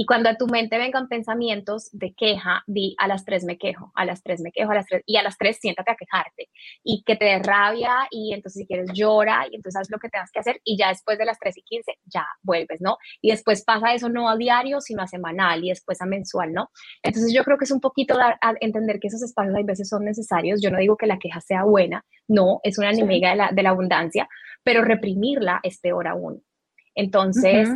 Y 0.00 0.07
cuando 0.07 0.28
a 0.28 0.37
tu 0.37 0.47
mente 0.47 0.78
vengan 0.78 1.09
pensamientos 1.09 1.88
de 1.90 2.14
queja, 2.14 2.62
di 2.69 2.95
a 2.99 3.09
las 3.09 3.25
tres 3.25 3.43
me 3.43 3.59
quejo, 3.59 3.90
a 3.97 4.05
las 4.05 4.23
tres 4.23 4.40
me 4.40 4.52
quejo, 4.52 4.71
a 4.71 4.76
las 4.76 4.87
tres, 4.87 5.02
y 5.07 5.17
a 5.17 5.25
las 5.25 5.37
tres 5.37 5.59
siéntate 5.61 5.90
a 5.90 5.97
quejarte. 5.97 6.50
Y 6.85 7.02
que 7.02 7.17
te 7.17 7.25
dé 7.25 7.40
rabia, 7.40 8.07
y 8.12 8.33
entonces 8.33 8.61
si 8.61 8.67
quieres 8.69 8.93
llora, 8.93 9.49
y 9.50 9.57
entonces 9.57 9.81
haz 9.81 9.90
lo 9.90 9.99
que 9.99 10.09
tengas 10.09 10.31
que 10.31 10.38
hacer, 10.38 10.61
y 10.62 10.78
ya 10.78 10.90
después 10.90 11.19
de 11.19 11.25
las 11.25 11.37
tres 11.40 11.59
y 11.59 11.62
quince, 11.62 11.95
ya 12.05 12.25
vuelves, 12.43 12.81
¿no? 12.81 12.97
Y 13.21 13.33
después 13.33 13.64
pasa 13.64 13.93
eso 13.93 14.09
no 14.09 14.31
a 14.31 14.37
diario, 14.37 14.81
sino 14.81 15.02
a 15.02 15.09
semanal, 15.09 15.64
y 15.64 15.71
después 15.71 16.00
a 16.00 16.07
mensual, 16.07 16.52
¿no? 16.52 16.71
Entonces 17.02 17.35
yo 17.35 17.43
creo 17.43 17.59
que 17.59 17.64
es 17.64 17.73
un 17.73 17.81
poquito 17.81 18.17
dar 18.17 18.38
a 18.40 18.55
entender 18.61 19.00
que 19.00 19.09
esos 19.09 19.25
espacios 19.25 19.57
a 19.57 19.62
veces 19.64 19.88
son 19.88 20.05
necesarios. 20.05 20.62
Yo 20.62 20.71
no 20.71 20.78
digo 20.78 20.97
que 20.97 21.09
la 21.09 21.19
queja 21.19 21.40
sea 21.40 21.64
buena, 21.64 22.05
no, 22.28 22.61
es 22.62 22.78
una 22.78 22.93
enemiga 22.93 23.31
de, 23.31 23.37
la, 23.37 23.50
de 23.50 23.64
la 23.64 23.71
abundancia, 23.71 24.28
pero 24.62 24.85
reprimirla 24.85 25.59
es 25.64 25.81
peor 25.81 26.07
aún. 26.07 26.45
Entonces, 26.95 27.69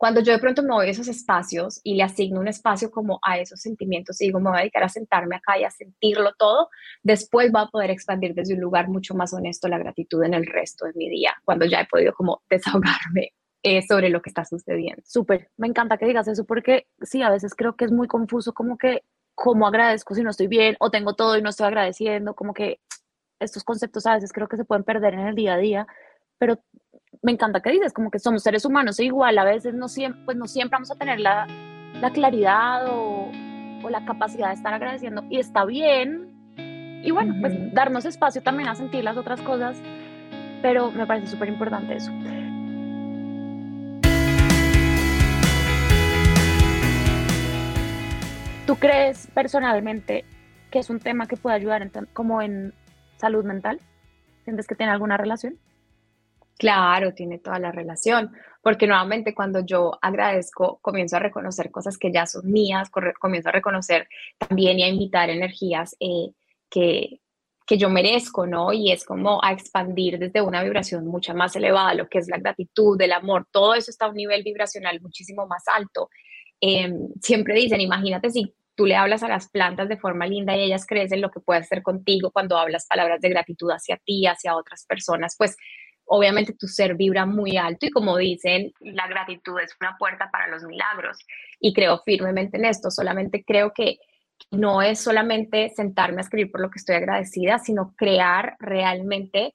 cuando 0.00 0.22
yo 0.22 0.32
de 0.32 0.38
pronto 0.38 0.62
me 0.62 0.72
voy 0.72 0.86
a 0.86 0.90
esos 0.92 1.08
espacios 1.08 1.78
y 1.84 1.94
le 1.94 2.04
asigno 2.04 2.40
un 2.40 2.48
espacio 2.48 2.90
como 2.90 3.20
a 3.22 3.38
esos 3.38 3.60
sentimientos 3.60 4.18
y 4.22 4.28
digo, 4.28 4.40
me 4.40 4.48
voy 4.48 4.56
a 4.56 4.62
dedicar 4.62 4.82
a 4.82 4.88
sentarme 4.88 5.36
acá 5.36 5.58
y 5.58 5.64
a 5.64 5.70
sentirlo 5.70 6.32
todo, 6.38 6.70
después 7.02 7.52
va 7.54 7.60
a 7.64 7.68
poder 7.68 7.90
expandir 7.90 8.34
desde 8.34 8.54
un 8.54 8.60
lugar 8.60 8.88
mucho 8.88 9.14
más 9.14 9.34
honesto 9.34 9.68
la 9.68 9.76
gratitud 9.76 10.24
en 10.24 10.32
el 10.32 10.46
resto 10.46 10.86
de 10.86 10.94
mi 10.94 11.10
día, 11.10 11.34
cuando 11.44 11.66
ya 11.66 11.82
he 11.82 11.86
podido 11.86 12.14
como 12.14 12.40
desahogarme 12.48 13.34
eh, 13.62 13.82
sobre 13.82 14.08
lo 14.08 14.22
que 14.22 14.30
está 14.30 14.46
sucediendo. 14.46 15.02
Súper, 15.04 15.50
me 15.58 15.66
encanta 15.66 15.98
que 15.98 16.06
digas 16.06 16.26
eso 16.28 16.46
porque 16.46 16.86
sí, 17.02 17.20
a 17.20 17.28
veces 17.28 17.54
creo 17.54 17.76
que 17.76 17.84
es 17.84 17.92
muy 17.92 18.08
confuso 18.08 18.54
como 18.54 18.78
que 18.78 19.02
cómo 19.34 19.66
agradezco 19.66 20.14
si 20.14 20.22
no 20.22 20.30
estoy 20.30 20.46
bien 20.46 20.76
o 20.80 20.90
tengo 20.90 21.12
todo 21.12 21.36
y 21.36 21.42
no 21.42 21.50
estoy 21.50 21.66
agradeciendo, 21.66 22.34
como 22.34 22.54
que 22.54 22.80
estos 23.38 23.64
conceptos 23.64 24.06
a 24.06 24.14
veces 24.14 24.32
creo 24.32 24.48
que 24.48 24.56
se 24.56 24.64
pueden 24.64 24.84
perder 24.84 25.12
en 25.12 25.26
el 25.26 25.34
día 25.34 25.52
a 25.52 25.58
día, 25.58 25.86
pero 26.38 26.58
me 27.22 27.32
encanta 27.32 27.60
que 27.60 27.70
dices, 27.70 27.92
como 27.92 28.10
que 28.10 28.18
somos 28.18 28.42
seres 28.42 28.64
humanos 28.64 28.98
e 28.98 29.04
igual, 29.04 29.36
a 29.38 29.44
veces 29.44 29.74
no 29.74 29.88
siempre, 29.88 30.22
pues 30.24 30.36
no 30.38 30.46
siempre 30.46 30.76
vamos 30.76 30.90
a 30.90 30.94
tener 30.94 31.20
la, 31.20 31.46
la 32.00 32.10
claridad 32.10 32.86
o, 32.88 33.30
o, 33.82 33.90
la 33.90 34.04
capacidad 34.06 34.48
de 34.48 34.54
estar 34.54 34.72
agradeciendo 34.72 35.24
y 35.28 35.38
está 35.38 35.66
bien. 35.66 36.28
Y 37.02 37.10
bueno, 37.10 37.34
pues 37.40 37.74
darnos 37.74 38.06
espacio 38.06 38.42
también 38.42 38.68
a 38.70 38.74
sentir 38.74 39.04
las 39.04 39.18
otras 39.18 39.40
cosas, 39.42 39.76
pero 40.62 40.90
me 40.90 41.06
parece 41.06 41.26
súper 41.26 41.48
importante 41.48 41.94
eso. 41.96 42.10
¿Tú 48.66 48.76
crees 48.76 49.26
personalmente 49.34 50.24
que 50.70 50.78
es 50.78 50.88
un 50.88 51.00
tema 51.00 51.26
que 51.26 51.36
puede 51.36 51.56
ayudar 51.56 51.82
en, 51.82 51.90
como 52.14 52.40
en 52.40 52.72
salud 53.16 53.44
mental? 53.44 53.78
¿Sientes 54.44 54.66
que 54.66 54.74
tiene 54.74 54.92
alguna 54.92 55.18
relación? 55.18 55.58
Claro, 56.60 57.14
tiene 57.14 57.38
toda 57.38 57.58
la 57.58 57.72
relación, 57.72 58.32
porque 58.60 58.86
nuevamente 58.86 59.34
cuando 59.34 59.64
yo 59.64 59.98
agradezco, 60.02 60.78
comienzo 60.82 61.16
a 61.16 61.20
reconocer 61.20 61.70
cosas 61.70 61.96
que 61.96 62.12
ya 62.12 62.26
son 62.26 62.52
mías, 62.52 62.90
comienzo 63.18 63.48
a 63.48 63.52
reconocer 63.52 64.06
también 64.36 64.78
y 64.78 64.82
a 64.82 64.88
invitar 64.88 65.30
energías 65.30 65.96
eh, 66.00 66.32
que, 66.68 67.22
que 67.66 67.78
yo 67.78 67.88
merezco, 67.88 68.46
¿no? 68.46 68.74
Y 68.74 68.92
es 68.92 69.06
como 69.06 69.42
a 69.42 69.52
expandir 69.52 70.18
desde 70.18 70.42
una 70.42 70.62
vibración 70.62 71.06
mucho 71.06 71.34
más 71.34 71.56
elevada, 71.56 71.94
lo 71.94 72.10
que 72.10 72.18
es 72.18 72.28
la 72.28 72.36
gratitud, 72.36 73.00
el 73.00 73.12
amor, 73.12 73.46
todo 73.50 73.72
eso 73.74 73.90
está 73.90 74.04
a 74.04 74.10
un 74.10 74.16
nivel 74.16 74.42
vibracional 74.42 75.00
muchísimo 75.00 75.46
más 75.46 75.64
alto. 75.66 76.10
Em, 76.60 77.08
siempre 77.22 77.54
dicen, 77.54 77.80
imagínate 77.80 78.28
si 78.28 78.54
tú 78.74 78.84
le 78.84 78.96
hablas 78.96 79.22
a 79.22 79.28
las 79.28 79.48
plantas 79.48 79.88
de 79.88 79.96
forma 79.96 80.26
linda 80.26 80.54
y 80.54 80.64
ellas 80.64 80.84
crecen 80.86 81.22
lo 81.22 81.30
que 81.30 81.40
puede 81.40 81.60
hacer 81.60 81.82
contigo 81.82 82.30
cuando 82.30 82.58
hablas 82.58 82.86
palabras 82.86 83.22
de 83.22 83.30
gratitud 83.30 83.70
hacia 83.70 83.96
ti, 84.04 84.26
hacia 84.26 84.56
otras 84.56 84.84
personas, 84.84 85.36
pues 85.38 85.56
obviamente 86.12 86.54
tu 86.54 86.66
ser 86.66 86.96
vibra 86.96 87.24
muy 87.24 87.56
alto 87.56 87.86
y 87.86 87.90
como 87.90 88.16
dicen, 88.16 88.72
la 88.80 89.06
gratitud 89.06 89.60
es 89.60 89.76
una 89.80 89.96
puerta 89.96 90.28
para 90.30 90.48
los 90.48 90.64
milagros 90.64 91.18
y 91.60 91.72
creo 91.72 92.02
firmemente 92.04 92.56
en 92.56 92.64
esto, 92.64 92.90
solamente 92.90 93.44
creo 93.44 93.72
que 93.72 93.98
no 94.50 94.82
es 94.82 94.98
solamente 94.98 95.68
sentarme 95.68 96.18
a 96.18 96.22
escribir 96.22 96.50
por 96.50 96.62
lo 96.62 96.70
que 96.70 96.80
estoy 96.80 96.96
agradecida, 96.96 97.60
sino 97.60 97.94
crear 97.96 98.56
realmente 98.58 99.54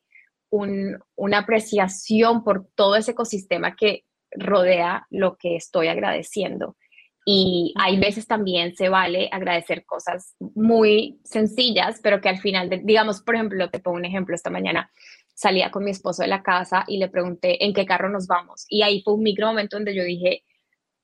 una 0.49 1.39
apreciación 1.39 2.45
por 2.45 2.69
todo 2.73 2.95
ese 2.95 3.11
ecosistema 3.11 3.75
que 3.75 4.05
rodea 4.31 5.05
lo 5.09 5.35
que 5.35 5.57
estoy 5.57 5.89
agradeciendo. 5.89 6.77
Y 7.25 7.73
hay 7.77 7.99
veces 7.99 8.27
también 8.27 8.75
se 8.75 8.87
vale 8.87 9.27
agradecer 9.29 9.83
cosas 9.83 10.35
muy 10.39 11.19
sencillas, 11.25 11.99
pero 12.01 12.21
que 12.21 12.29
al 12.29 12.37
final, 12.37 12.69
digamos, 12.83 13.21
por 13.21 13.35
ejemplo, 13.35 13.69
te 13.69 13.79
pongo 13.79 13.97
un 13.97 14.05
ejemplo 14.05 14.35
esta 14.35 14.51
mañana 14.51 14.89
salía 15.35 15.69
con 15.69 15.83
mi 15.83 15.91
esposo 15.91 16.23
de 16.23 16.29
la 16.29 16.41
casa 16.41 16.85
y 16.87 16.97
le 16.97 17.09
pregunté 17.09 17.63
en 17.63 17.73
qué 17.73 17.85
carro 17.85 18.09
nos 18.09 18.25
vamos. 18.25 18.65
Y 18.69 18.81
ahí 18.81 19.01
fue 19.03 19.13
un 19.13 19.21
micro 19.21 19.47
momento 19.47 19.75
donde 19.75 19.93
yo 19.93 20.03
dije, 20.03 20.43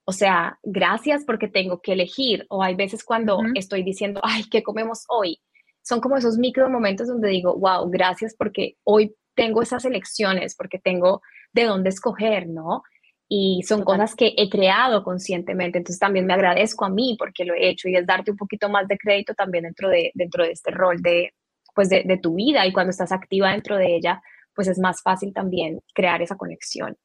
o 0.06 0.14
sea, 0.14 0.58
gracias 0.64 1.24
porque 1.26 1.48
tengo 1.48 1.82
que 1.82 1.94
elegir. 1.94 2.46
O 2.50 2.64
hay 2.64 2.76
veces 2.76 3.04
cuando 3.04 3.40
estoy 3.56 3.84
diciendo, 3.84 4.22
ay, 4.24 4.46
¿qué 4.50 4.64
comemos 4.64 5.04
hoy? 5.10 5.40
Son 5.84 6.00
como 6.00 6.18
esos 6.18 6.38
micro 6.38 6.70
momentos 6.70 7.08
donde 7.08 7.30
digo, 7.30 7.58
wow, 7.58 7.90
gracias 7.90 8.34
porque 8.36 8.78
hoy 8.84 9.16
tengo 9.36 9.62
esas 9.62 9.84
elecciones, 9.86 10.56
porque 10.56 10.80
tengo 10.80 11.22
de 11.52 11.66
dónde 11.66 11.90
escoger, 11.90 12.48
¿no? 12.48 12.84
Y 13.28 13.64
son 13.64 13.84
cosas 13.84 14.16
que 14.16 14.34
he 14.38 14.50
creado 14.50 15.04
conscientemente. 15.04 15.78
Entonces 15.78 16.00
también 16.00 16.26
me 16.26 16.34
agradezco 16.34 16.86
a 16.86 16.90
mí 16.90 17.16
porque 17.20 17.46
lo 17.46 17.54
he 17.54 17.70
hecho 17.70 17.90
y 17.90 17.96
es 17.96 18.06
darte 18.06 18.32
un 18.32 18.38
poquito 18.38 18.70
más 18.70 18.88
de 18.88 18.98
crédito 18.98 19.34
también 19.34 19.66
dentro 19.66 19.90
de, 19.90 20.12
dentro 20.14 20.44
de 20.44 20.52
este 20.52 20.72
rol 20.72 21.02
de, 21.02 21.34
pues 21.74 21.90
de, 21.90 22.20
tu 22.22 22.36
vida 22.36 22.66
y 22.66 22.74
cuando 22.74 22.92
estás 22.92 23.12
activa 23.12 23.52
dentro 23.52 23.78
de 23.78 23.96
ella, 23.96 24.22
pues 24.56 24.68
es 24.68 24.80
más 24.80 25.02
fácil 25.02 25.34
también 25.34 25.82
crear 25.94 26.22
esa 26.22 26.36
conexión. 26.36 26.98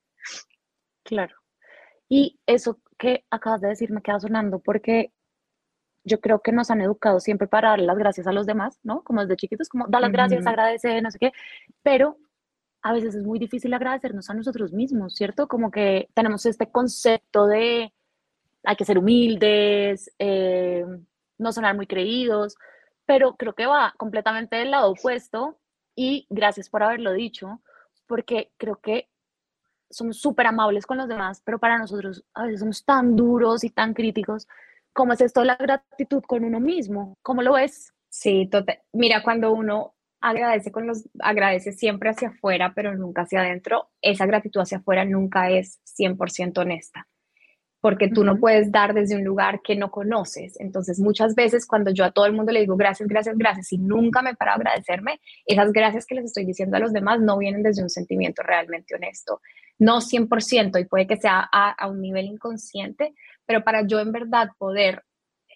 Claro. 1.05 1.35
Y 2.09 2.39
eso 2.47 2.81
que 2.99 3.25
acabas 3.31 3.61
de 3.61 3.69
decir 3.69 3.91
me 3.91 4.03
queda 4.03 4.21
sonando 4.21 4.59
porque 4.61 5.13
yo 6.05 6.21
creo 6.21 6.41
que 6.41 6.53
nos 6.53 6.71
han 6.71 6.81
educado 6.81 7.19
siempre 7.21 7.49
para 7.49 7.71
dar 7.71 7.81
las 7.81 7.99
gracias 7.99 8.27
a 8.27 8.33
los 8.33 8.47
demás, 8.47 8.79
¿no? 8.85 9.03
Como 9.03 9.23
desde 9.23 9.37
chiquitos, 9.37 9.69
como 9.69 9.87
da 9.89 10.01
las 10.01 10.13
gracias, 10.13 10.47
agradece, 10.47 11.03
no 11.03 11.11
sé 11.11 11.19
qué, 11.19 11.33
pero 11.83 12.17
a 12.83 12.93
veces 12.93 13.17
es 13.17 13.25
muy 13.25 13.41
difícil 13.41 13.75
agradecernos 13.75 14.31
a 14.31 14.35
nosotros 14.35 14.73
mismos, 14.73 15.15
¿cierto? 15.17 15.49
Como 15.49 15.73
que 15.73 16.09
tenemos 16.15 16.47
este 16.47 16.71
concepto 16.71 17.47
de 17.49 17.93
hay 18.63 18.77
que 18.77 18.85
ser 18.85 18.99
humildes, 18.99 20.13
eh, 20.19 20.85
no 21.39 21.53
sonar 21.53 21.75
muy 21.75 21.87
creídos, 21.87 22.57
pero 23.07 23.37
creo 23.37 23.55
que 23.55 23.67
va 23.67 23.95
completamente 23.97 24.57
del 24.57 24.73
lado 24.73 24.91
opuesto 24.91 25.59
y 25.95 26.27
gracias 26.29 26.69
por 26.69 26.83
haberlo 26.83 27.13
dicho, 27.13 27.61
porque 28.07 28.53
creo 28.59 28.81
que 28.81 29.09
somos 29.91 30.19
súper 30.19 30.49
amables 30.49 30.85
con 30.87 30.99
los 30.99 31.09
demás, 31.09 31.41
pero 31.45 31.59
para 31.59 31.79
nosotros 31.79 32.25
a 32.35 32.45
veces 32.45 32.61
somos 32.61 32.85
tan 32.85 33.17
duros 33.17 33.65
y 33.65 33.71
tan 33.71 33.95
críticos. 33.95 34.49
¿Cómo 34.93 35.13
es 35.13 35.21
esto 35.21 35.45
la 35.45 35.57
gratitud 35.57 36.23
con 36.23 36.45
uno 36.45 36.59
mismo? 36.59 37.17
¿Cómo 37.23 37.43
lo 37.43 37.55
ves? 37.55 37.93
Sí, 38.09 38.49
total. 38.51 38.81
Mira, 38.93 39.23
cuando 39.23 39.53
uno 39.53 39.95
agradece 40.21 40.73
con 40.73 40.87
los 40.87 41.09
agradece 41.21 41.73
siempre 41.73 42.11
hacia 42.11 42.29
afuera, 42.29 42.73
pero 42.75 42.97
nunca 42.97 43.23
hacia 43.23 43.41
adentro, 43.41 43.91
esa 44.01 44.27
gratitud 44.27 44.61
hacia 44.61 44.79
afuera 44.79 45.05
nunca 45.05 45.51
es 45.51 45.81
100% 45.85 46.59
honesta 46.59 47.07
porque 47.87 48.09
tú 48.09 48.25
no 48.25 48.41
puedes 48.41 48.73
dar 48.73 48.95
desde 48.95 49.15
un 49.15 49.23
lugar 49.23 49.61
que 49.63 49.77
no 49.77 49.93
conoces. 49.93 50.59
Entonces, 50.59 50.99
muchas 50.99 51.37
veces 51.37 51.65
cuando 51.69 51.93
yo 51.93 52.05
a 52.05 52.11
todo 52.11 52.27
el 52.27 52.33
mundo 52.33 52.51
le 52.51 52.59
digo 52.59 52.77
gracias, 52.77 53.09
gracias, 53.09 53.39
gracias, 53.39 53.73
y 53.73 53.79
nunca 53.79 54.23
me 54.23 54.35
para 54.35 54.51
a 54.51 54.55
agradecerme, 54.57 55.21
esas 55.45 55.71
gracias 55.71 56.05
que 56.05 56.17
les 56.17 56.25
estoy 56.25 56.45
diciendo 56.45 56.77
a 56.77 56.81
los 56.81 56.93
demás 56.93 57.21
no 57.21 57.39
vienen 57.39 57.63
desde 57.63 57.85
un 57.85 57.89
sentimiento 57.89 58.43
realmente 58.43 58.97
honesto. 58.97 59.41
No 59.79 60.01
100%, 60.01 60.81
y 60.81 60.85
puede 60.87 61.07
que 61.07 61.17
sea 61.17 61.49
a, 61.53 61.71
a 61.71 61.87
un 61.87 62.01
nivel 62.01 62.25
inconsciente, 62.25 63.15
pero 63.47 63.63
para 63.63 63.87
yo 63.87 64.01
en 64.01 64.11
verdad 64.11 64.49
poder 64.59 65.05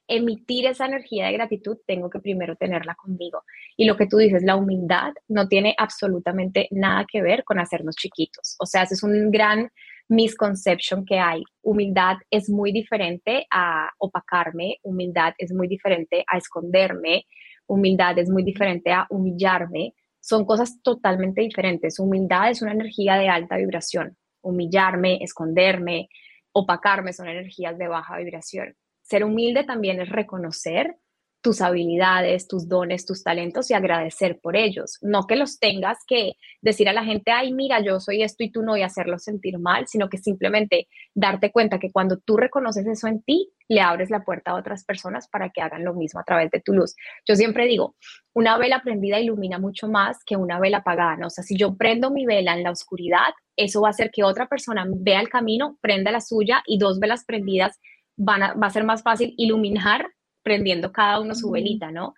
emitir 0.07 0.67
esa 0.67 0.87
energía 0.87 1.27
de 1.27 1.33
gratitud, 1.33 1.79
tengo 1.85 2.11
que 2.11 2.21
primero 2.21 2.55
tenerla 2.55 2.95
conmigo. 2.95 3.43
Y 3.77 3.87
lo 3.87 3.97
que 3.97 4.07
tú 4.07 4.19
dices, 4.19 4.45
la 4.45 4.55
humildad 4.55 5.15
no 5.27 5.49
tiene 5.49 5.75
absolutamente 5.77 6.69
nada 6.71 7.07
que 7.11 7.23
ver 7.23 7.43
con 7.43 7.59
hacernos 7.59 7.97
chiquitos. 7.97 8.55
O 8.61 8.67
sea, 8.67 8.85
es 8.85 9.03
un 9.03 9.33
gran 9.33 9.69
misconception 10.11 11.05
que 11.05 11.19
hay. 11.19 11.43
Humildad 11.63 12.17
es 12.31 12.51
muy 12.51 12.73
diferente 12.73 13.47
a 13.51 13.89
opacarme, 13.99 14.77
humildad 14.83 15.35
es 15.39 15.53
muy 15.53 15.69
diferente 15.69 16.25
a 16.27 16.37
esconderme, 16.37 17.27
humildad 17.67 18.19
es 18.19 18.29
muy 18.29 18.43
diferente 18.43 18.93
a 18.93 19.07
humillarme. 19.09 19.95
Son 20.21 20.45
cosas 20.45 20.83
totalmente 20.83 21.41
diferentes. 21.41 21.99
Humildad 21.99 22.51
es 22.51 22.61
una 22.61 22.73
energía 22.73 23.17
de 23.17 23.29
alta 23.29 23.57
vibración. 23.57 24.17
Humillarme, 24.43 25.19
esconderme, 25.23 26.09
opacarme 26.53 27.13
son 27.13 27.29
energías 27.29 27.79
de 27.79 27.89
baja 27.89 28.19
vibración. 28.19 28.75
Ser 29.03 29.25
humilde 29.25 29.65
también 29.65 30.01
es 30.01 30.09
reconocer 30.09 30.97
tus 31.43 31.61
habilidades, 31.63 32.49
tus 32.49 32.69
dones, 32.69 33.07
tus 33.07 33.23
talentos 33.23 33.71
y 33.71 33.75
agradecer 33.75 34.39
por 34.41 34.57
ellos. 34.57 34.99
No 35.01 35.27
que 35.27 35.37
los 35.37 35.59
tengas 35.59 35.99
que 36.07 36.35
decir 36.61 36.89
a 36.89 36.93
la 36.93 37.05
gente, 37.05 37.31
ay, 37.31 37.53
mira, 37.53 37.81
yo 37.81 37.99
soy 38.01 38.23
esto 38.23 38.45
y 38.45 38.51
tú 38.51 38.63
no, 38.63 38.77
y 38.77 38.83
hacerlo 38.83 39.19
sentir 39.19 39.59
mal, 39.59 39.87
sino 39.87 40.09
que 40.09 40.19
simplemente 40.19 40.89
darte 41.15 41.51
cuenta 41.51 41.79
que 41.79 41.91
cuando 41.91 42.19
tú 42.19 42.37
reconoces 42.37 42.87
eso 42.87 43.07
en 43.07 43.23
ti, 43.23 43.51
le 43.69 43.81
abres 43.81 44.11
la 44.11 44.25
puerta 44.25 44.51
a 44.51 44.57
otras 44.57 44.85
personas 44.85 45.29
para 45.29 45.51
que 45.51 45.63
hagan 45.63 45.85
lo 45.85 45.95
mismo 45.95 46.21
a 46.21 46.25
través 46.25 46.51
de 46.51 46.61
tu 46.61 46.73
luz. 46.73 46.95
Yo 47.27 47.37
siempre 47.37 47.67
digo, 47.67 47.95
una 48.35 48.59
vela 48.59 48.83
prendida 48.83 49.21
ilumina 49.21 49.59
mucho 49.59 49.89
más 49.89 50.25
que 50.25 50.37
una 50.37 50.59
vela 50.59 50.79
apagada. 50.79 51.27
O 51.27 51.31
sea, 51.31 51.45
si 51.45 51.57
yo 51.57 51.77
prendo 51.77 52.11
mi 52.11 52.27
vela 52.27 52.55
en 52.55 52.65
la 52.65 52.73
oscuridad, 52.73 53.33
eso 53.57 53.81
va 53.81 53.89
a 53.89 53.91
hacer 53.91 54.11
que 54.11 54.25
otra 54.25 54.47
persona 54.47 54.85
vea 54.89 55.21
el 55.21 55.29
camino, 55.29 55.79
prenda 55.81 56.11
la 56.11 56.21
suya 56.21 56.63
y 56.67 56.79
dos 56.79 56.99
velas 56.99 57.25
prendidas 57.25 57.79
van 58.17 58.43
a, 58.43 58.55
va 58.55 58.67
a 58.67 58.71
ser 58.71 58.85
más 58.85 59.03
fácil 59.03 59.35
iluminar 59.39 60.11
prendiendo 60.43 60.93
cada 60.93 61.21
uno 61.21 61.35
su 61.35 61.51
velita, 61.51 61.91
¿no? 61.91 62.15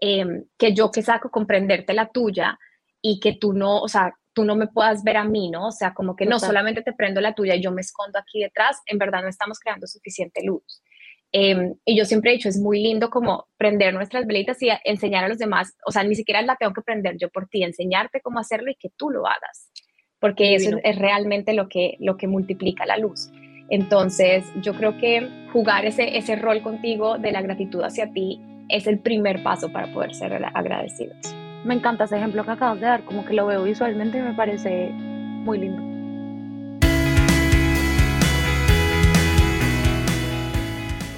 Em, 0.00 0.44
que 0.58 0.74
yo 0.74 0.90
que 0.90 1.02
saco 1.02 1.30
comprenderte 1.30 1.94
la 1.94 2.08
tuya 2.08 2.58
y 3.00 3.20
que 3.20 3.34
tú 3.34 3.52
no, 3.52 3.80
o 3.80 3.88
sea, 3.88 4.14
tú 4.32 4.44
no 4.44 4.56
me 4.56 4.66
puedas 4.66 5.04
ver 5.04 5.16
a 5.16 5.24
mí, 5.24 5.50
¿no? 5.50 5.68
O 5.68 5.72
sea, 5.72 5.94
como 5.94 6.16
que 6.16 6.26
no 6.26 6.38
solamente 6.38 6.82
te 6.82 6.92
prendo 6.92 7.20
la 7.20 7.34
tuya 7.34 7.54
y 7.54 7.62
yo 7.62 7.70
me 7.70 7.80
escondo 7.80 8.18
aquí 8.18 8.40
detrás, 8.40 8.80
en 8.86 8.98
verdad 8.98 9.22
no 9.22 9.28
estamos 9.28 9.58
creando 9.58 9.86
suficiente 9.86 10.42
luz. 10.44 10.82
Em, 11.36 11.74
y 11.84 11.96
yo 11.96 12.04
siempre 12.04 12.30
he 12.30 12.34
dicho, 12.34 12.48
es 12.48 12.58
muy 12.58 12.80
lindo 12.80 13.10
como 13.10 13.48
prender 13.56 13.92
nuestras 13.92 14.26
velitas 14.26 14.60
y 14.62 14.68
enseñar 14.84 15.24
a 15.24 15.28
los 15.28 15.38
demás, 15.38 15.74
o 15.84 15.90
sea, 15.90 16.04
ni 16.04 16.14
siquiera 16.14 16.42
la 16.42 16.56
tengo 16.56 16.72
que 16.72 16.82
prender 16.82 17.16
yo 17.18 17.28
por 17.28 17.48
ti, 17.48 17.64
enseñarte 17.64 18.20
cómo 18.20 18.38
hacerlo 18.38 18.70
y 18.70 18.76
que 18.76 18.90
tú 18.96 19.10
lo 19.10 19.26
hagas, 19.26 19.70
porque 20.20 20.54
eso 20.54 20.78
es 20.84 20.96
realmente 20.96 21.52
lo 21.52 21.68
que, 21.68 21.96
lo 21.98 22.16
que 22.16 22.28
multiplica 22.28 22.86
la 22.86 22.98
luz. 22.98 23.30
Entonces, 23.70 24.44
yo 24.60 24.74
creo 24.74 24.98
que 24.98 25.48
jugar 25.52 25.86
ese, 25.86 26.18
ese 26.18 26.36
rol 26.36 26.60
contigo 26.62 27.16
de 27.18 27.32
la 27.32 27.40
gratitud 27.40 27.82
hacia 27.82 28.12
ti 28.12 28.40
es 28.68 28.86
el 28.86 28.98
primer 28.98 29.42
paso 29.42 29.72
para 29.72 29.92
poder 29.92 30.14
ser 30.14 30.34
agradecidos. 30.54 31.34
Me 31.64 31.74
encanta 31.74 32.04
ese 32.04 32.16
ejemplo 32.16 32.44
que 32.44 32.50
acabas 32.50 32.78
de 32.78 32.86
dar, 32.86 33.04
como 33.04 33.24
que 33.24 33.32
lo 33.32 33.46
veo 33.46 33.62
visualmente 33.62 34.18
y 34.18 34.22
me 34.22 34.34
parece 34.34 34.90
muy 34.90 35.58
lindo. 35.58 35.82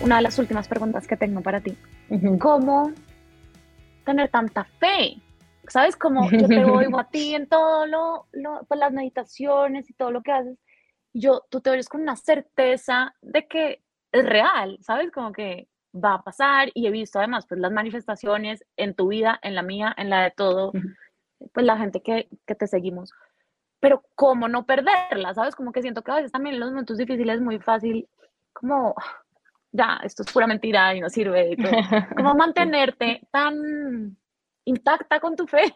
Una 0.03 0.17
de 0.17 0.23
las 0.23 0.39
últimas 0.39 0.69
preguntas 0.69 1.09
que 1.09 1.17
tengo 1.17 1.41
para 1.41 1.61
ti. 1.61 1.77
¿Cómo 2.39 2.93
tener 4.05 4.31
tanta 4.31 4.63
fe? 4.79 5.17
¿Sabes? 5.67 5.97
Como 5.97 6.31
yo 6.31 6.47
te 6.47 6.65
oigo 6.65 7.01
a 7.01 7.09
ti 7.11 7.35
en 7.35 7.49
todo 7.49 7.87
lo, 7.87 8.27
lo 8.31 8.65
pues 8.69 8.79
las 8.79 8.93
meditaciones 8.93 9.91
y 9.91 9.95
todo 9.95 10.13
lo 10.13 10.23
que 10.23 10.31
haces 10.31 10.57
yo, 11.19 11.47
tú 11.51 11.61
te 11.61 11.71
oyes 11.71 11.89
con 11.89 12.03
una 12.03 12.17
certeza 12.17 13.15
de 13.23 13.47
que 13.47 13.83
es 14.13 14.25
real, 14.25 14.79
¿sabes? 14.83 15.11
Como 15.11 15.33
que 15.33 15.69
va 15.95 16.15
a 16.15 16.23
pasar 16.23 16.71
y 16.75 16.87
he 16.87 16.91
visto 16.91 17.19
además 17.19 17.47
pues 17.47 17.61
las 17.61 17.73
manifestaciones 17.73 18.65
en 18.77 18.95
tu 18.95 19.09
vida, 19.09 19.39
en 19.43 19.55
la 19.55 19.63
mía, 19.63 19.95
en 19.97 20.11
la 20.11 20.25
de 20.25 20.31
todo, 20.31 20.73
pues 21.53 21.65
la 21.65 21.79
gente 21.79 22.03
que, 22.03 22.29
que 22.47 22.55
te 22.55 22.67
seguimos. 22.67 23.13
Pero 23.81 24.03
cómo 24.15 24.49
no 24.49 24.67
perderla, 24.67 25.35
¿sabes? 25.35 25.55
Como 25.55 25.73
que 25.73 25.83
siento 25.83 26.03
que 26.03 26.11
a 26.11 26.17
veces 26.17 26.33
también 26.33 26.55
en 26.55 26.61
los 26.61 26.71
momentos 26.71 26.99
difíciles 26.99 27.37
es 27.37 27.43
muy 27.43 27.59
fácil 27.59 28.09
como 28.53 28.95
ya, 29.73 30.01
esto 30.03 30.23
es 30.23 30.33
pura 30.33 30.47
mentira 30.47 30.95
y 30.95 31.01
no 31.01 31.09
sirve. 31.09 31.53
Y 31.53 31.57
todo. 31.57 31.71
¿Cómo 32.17 32.35
mantenerte 32.35 33.23
tan 33.31 34.17
intacta 34.65 35.21
con 35.21 35.37
tu 35.37 35.47
fe? 35.47 35.75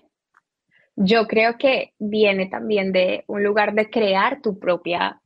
Yo 0.96 1.26
creo 1.26 1.56
que 1.56 1.94
viene 1.98 2.46
también 2.46 2.92
de 2.92 3.24
un 3.26 3.42
lugar 3.42 3.74
de 3.74 3.88
crear 3.88 4.40
tu 4.42 4.58
propia 4.58 5.20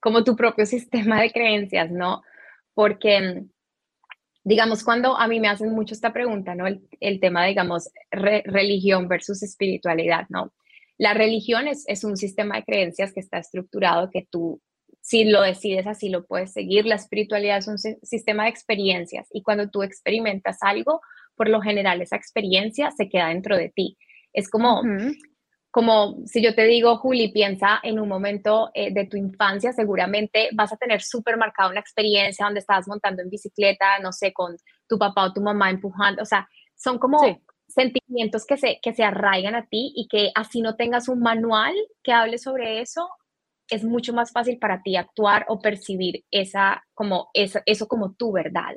como 0.00 0.24
tu 0.24 0.36
propio 0.36 0.66
sistema 0.66 1.20
de 1.20 1.30
creencias, 1.30 1.90
¿no? 1.90 2.22
Porque, 2.74 3.44
digamos, 4.42 4.82
cuando 4.82 5.16
a 5.16 5.28
mí 5.28 5.40
me 5.40 5.48
hacen 5.48 5.70
mucho 5.72 5.94
esta 5.94 6.12
pregunta, 6.12 6.54
¿no? 6.54 6.66
El, 6.66 7.20
tema, 7.20 7.44
digamos, 7.46 7.90
religión 8.10 9.08
versus 9.08 9.42
espiritualidad, 9.42 10.26
¿no? 10.28 10.52
La 10.98 11.14
religión 11.14 11.66
es, 11.68 11.84
es 11.86 12.04
un 12.04 12.16
sistema 12.16 12.56
de 12.56 12.64
creencias 12.64 13.12
que 13.12 13.20
está 13.20 13.38
estructurado, 13.38 14.10
que 14.10 14.26
tú, 14.30 14.60
si 15.00 15.24
lo 15.24 15.40
decides 15.42 15.86
así, 15.86 16.10
lo 16.10 16.26
puedes 16.26 16.52
seguir. 16.52 16.84
La 16.84 16.96
espiritualidad 16.96 17.58
es 17.58 17.68
un 17.68 17.78
sistema 17.78 18.44
de 18.44 18.50
experiencias 18.50 19.26
y 19.32 19.42
cuando 19.42 19.70
tú 19.70 19.82
experimentas 19.82 20.58
algo, 20.60 21.00
por 21.36 21.48
lo 21.48 21.62
general 21.62 22.02
esa 22.02 22.16
experiencia 22.16 22.90
se 22.90 23.08
queda 23.08 23.28
dentro 23.28 23.56
de 23.56 23.70
ti. 23.70 23.96
Es 24.34 24.50
como, 24.50 24.82
como 25.70 26.16
si 26.26 26.42
yo 26.42 26.54
te 26.54 26.64
digo, 26.64 26.96
Juli, 26.98 27.30
piensa 27.30 27.78
en 27.82 28.00
un 28.00 28.08
momento 28.08 28.70
eh, 28.74 28.92
de 28.92 29.06
tu 29.06 29.16
infancia, 29.16 29.72
seguramente 29.72 30.48
vas 30.52 30.72
a 30.72 30.76
tener 30.76 31.00
súper 31.00 31.36
marcada 31.36 31.70
una 31.70 31.80
experiencia 31.80 32.44
donde 32.44 32.60
estabas 32.60 32.88
montando 32.88 33.22
en 33.22 33.30
bicicleta, 33.30 33.98
no 34.00 34.12
sé, 34.12 34.32
con 34.32 34.56
tu 34.88 34.98
papá 34.98 35.24
o 35.24 35.32
tu 35.32 35.40
mamá 35.40 35.70
empujando, 35.70 36.22
o 36.22 36.26
sea, 36.26 36.48
son 36.74 36.98
como 36.98 37.20
sentimientos 37.68 38.44
que 38.46 38.56
se, 38.56 38.80
que 38.82 38.92
se 38.92 39.04
arraigan 39.04 39.54
a 39.54 39.66
ti 39.66 39.92
y 39.94 40.08
que 40.08 40.32
así 40.34 40.60
no 40.60 40.74
tengas 40.74 41.08
un 41.08 41.20
manual 41.20 41.74
que 42.02 42.12
hable 42.12 42.38
sobre 42.38 42.80
eso, 42.80 43.08
es 43.68 43.84
mucho 43.84 44.12
más 44.12 44.32
fácil 44.32 44.58
para 44.58 44.82
ti 44.82 44.96
actuar 44.96 45.46
o 45.48 45.60
percibir 45.60 46.24
esa, 46.32 46.82
como, 46.94 47.30
eso 47.32 47.86
como 47.86 48.14
tu 48.14 48.32
verdad. 48.32 48.74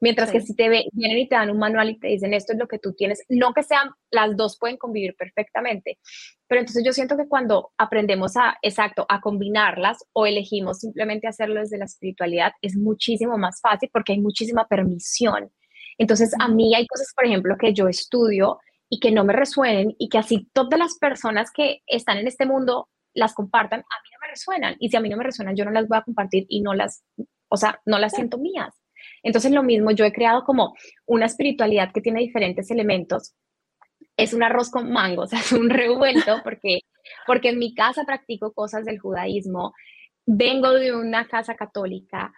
Mientras 0.00 0.30
que 0.30 0.40
si 0.40 0.54
te 0.54 0.68
vienen 0.68 1.18
y 1.18 1.28
te 1.28 1.36
dan 1.36 1.50
un 1.50 1.58
manual 1.58 1.90
y 1.90 1.98
te 1.98 2.08
dicen 2.08 2.34
esto 2.34 2.52
es 2.52 2.58
lo 2.58 2.68
que 2.68 2.78
tú 2.78 2.92
tienes, 2.94 3.24
no 3.28 3.52
que 3.54 3.62
sean, 3.62 3.90
las 4.10 4.36
dos 4.36 4.58
pueden 4.58 4.76
convivir 4.76 5.14
perfectamente, 5.16 5.98
pero 6.46 6.60
entonces 6.60 6.84
yo 6.84 6.92
siento 6.92 7.16
que 7.16 7.28
cuando 7.28 7.72
aprendemos 7.78 8.36
a, 8.36 8.56
exacto, 8.62 9.06
a 9.08 9.20
combinarlas 9.20 10.04
o 10.12 10.26
elegimos 10.26 10.80
simplemente 10.80 11.26
hacerlo 11.26 11.60
desde 11.60 11.78
la 11.78 11.86
espiritualidad, 11.86 12.52
es 12.62 12.76
muchísimo 12.76 13.38
más 13.38 13.60
fácil 13.60 13.90
porque 13.92 14.12
hay 14.12 14.20
muchísima 14.20 14.66
permisión. 14.66 15.50
Entonces 15.98 16.32
a 16.38 16.48
mí 16.48 16.74
hay 16.74 16.86
cosas, 16.86 17.12
por 17.14 17.24
ejemplo, 17.26 17.56
que 17.58 17.72
yo 17.72 17.88
estudio 17.88 18.58
y 18.88 19.00
que 19.00 19.10
no 19.10 19.24
me 19.24 19.32
resuenen 19.32 19.94
y 19.98 20.08
que 20.08 20.18
así 20.18 20.48
todas 20.52 20.78
las 20.78 20.98
personas 20.98 21.50
que 21.50 21.80
están 21.86 22.18
en 22.18 22.28
este 22.28 22.46
mundo 22.46 22.88
las 23.14 23.34
compartan, 23.34 23.80
a 23.80 24.02
mí 24.02 24.10
no 24.12 24.18
me 24.20 24.28
resuenan. 24.28 24.76
Y 24.78 24.90
si 24.90 24.96
a 24.96 25.00
mí 25.00 25.08
no 25.08 25.16
me 25.16 25.24
resuenan, 25.24 25.56
yo 25.56 25.64
no 25.64 25.70
las 25.70 25.88
voy 25.88 25.98
a 25.98 26.02
compartir 26.02 26.46
y 26.48 26.60
no 26.60 26.74
las, 26.74 27.02
o 27.48 27.56
sea, 27.56 27.80
no 27.86 27.98
las 27.98 28.12
siento 28.12 28.38
mías. 28.38 28.74
Entonces, 29.26 29.50
lo 29.50 29.64
mismo, 29.64 29.90
yo 29.90 30.04
he 30.04 30.12
creado 30.12 30.44
como 30.44 30.76
una 31.04 31.26
espiritualidad 31.26 31.90
que 31.92 32.00
tiene 32.00 32.20
diferentes 32.20 32.70
elementos. 32.70 33.34
Es 34.16 34.32
un 34.32 34.44
arroz 34.44 34.70
con 34.70 34.92
mango, 34.92 35.22
o 35.24 35.26
sea, 35.26 35.40
es 35.40 35.50
un 35.50 35.68
revuelto 35.68 36.40
porque, 36.44 36.82
porque 37.26 37.48
en 37.48 37.58
mi 37.58 37.74
casa 37.74 38.04
practico 38.04 38.52
cosas 38.52 38.84
del 38.84 39.00
judaísmo. 39.00 39.74
Vengo 40.26 40.70
de 40.70 40.94
una 40.94 41.26
casa 41.26 41.56
católica. 41.56 42.32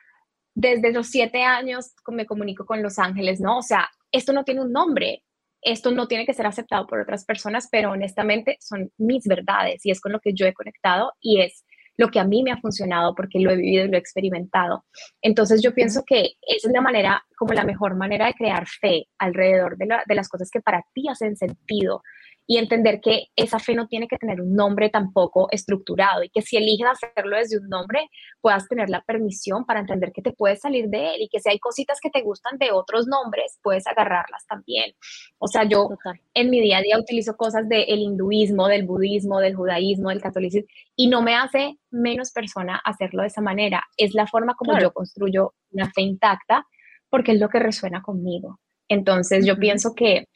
Desde 0.55 0.91
los 0.91 1.09
siete 1.09 1.43
años 1.43 1.93
me 2.07 2.25
comunico 2.25 2.65
con 2.65 2.83
los 2.83 2.99
ángeles, 2.99 3.39
¿no? 3.39 3.59
O 3.59 3.63
sea, 3.63 3.91
esto 4.11 4.33
no 4.33 4.45
tiene 4.45 4.63
un 4.63 4.73
nombre, 4.73 5.25
esto 5.61 5.91
no 5.91 6.09
tiene 6.09 6.25
que 6.25 6.33
ser 6.33 6.47
aceptado 6.47 6.87
por 6.87 7.01
otras 7.01 7.27
personas, 7.27 7.69
pero 7.71 7.91
honestamente 7.91 8.57
son 8.61 8.91
mis 8.97 9.25
verdades 9.27 9.85
y 9.85 9.91
es 9.91 10.01
con 10.01 10.13
lo 10.13 10.21
que 10.21 10.33
yo 10.33 10.47
he 10.47 10.55
conectado 10.55 11.13
y 11.21 11.43
es 11.43 11.67
lo 11.99 12.09
que 12.09 12.21
a 12.21 12.25
mí 12.25 12.43
me 12.43 12.53
ha 12.53 12.61
funcionado 12.61 13.15
porque 13.15 13.41
lo 13.41 13.51
he 13.51 13.57
vivido 13.57 13.85
y 13.85 13.89
lo 13.89 13.97
he 13.97 14.01
experimentado. 14.01 14.85
Entonces 15.21 15.61
yo 15.61 15.75
pienso 15.75 16.05
que 16.07 16.37
esa 16.43 16.69
es 16.69 16.73
la 16.73 16.81
manera, 16.81 17.23
como 17.37 17.53
la 17.53 17.65
mejor 17.65 17.97
manera 17.97 18.27
de 18.27 18.35
crear 18.35 18.67
fe 18.67 19.09
alrededor 19.19 19.77
de, 19.77 20.15
las 20.15 20.29
cosas 20.29 20.49
que 20.51 20.61
para 20.61 20.83
ti 20.95 21.09
hacen 21.09 21.37
sentido 21.37 22.03
y 22.51 22.57
entender 22.57 23.01
que 23.03 23.27
esa 23.37 23.59
fe 23.59 23.75
no 23.75 23.89
tiene 23.89 24.09
que 24.09 24.17
tener 24.17 24.41
un 24.41 24.55
nombre 24.55 24.89
tampoco 24.89 25.49
estructurado 25.51 26.23
y 26.23 26.31
que 26.31 26.41
si 26.41 26.57
eliges 26.57 26.87
hacerlo 26.91 27.37
desde 27.37 27.59
un 27.59 27.69
nombre, 27.69 28.09
puedas 28.41 28.67
tener 28.67 28.89
la 28.89 29.03
permisión 29.03 29.67
para 29.67 29.81
entender 29.81 30.13
que 30.13 30.23
te 30.23 30.33
puedes 30.33 30.61
salir 30.61 30.89
de 30.89 31.15
él 31.15 31.21
y 31.21 31.29
que 31.29 31.41
si 31.41 31.51
hay 31.51 31.59
cositas 31.59 32.01
que 32.01 32.09
te 32.09 32.23
gustan 32.23 32.57
de 32.57 32.73
otros 32.73 33.07
nombres, 33.07 33.59
puedes 33.63 33.87
agarrarlas 33.87 34.47
también. 34.47 34.95
O 35.37 35.47
sea, 35.47 35.65
yo 35.65 35.91
en 36.33 36.49
mi 36.49 36.63
día 36.63 36.79
a 36.79 36.83
día 36.83 36.99
utilizo 36.99 37.37
cosas 37.37 37.69
del 37.69 37.99
hinduismo, 37.99 38.67
del 38.67 38.87
budismo, 38.87 39.41
del 39.41 39.55
judaísmo, 39.55 40.09
del 40.09 40.23
catolicismo 40.23 40.71
y 40.97 41.09
no 41.09 41.21
me 41.21 41.35
hace 41.35 41.77
menos 41.91 42.33
persona 42.33 42.81
hacerlo 42.83 43.21
de 43.21 43.29
esa 43.29 43.43
manera. 43.43 43.85
Es 43.99 44.15
la 44.15 44.27
forma 44.27 44.55
como 44.55 44.81
yo 44.81 44.95
construyo 44.95 45.53
una 45.71 45.91
fe 45.93 46.01
intacta 46.01 46.67
porque 47.11 47.33
es 47.33 47.41
lo 47.41 47.51
que 47.51 47.59
resuena 47.59 48.01
conmigo. 48.01 48.59
Entonces, 48.89 49.45
yo 49.45 49.59
pienso 49.59 49.95
que 49.95 50.29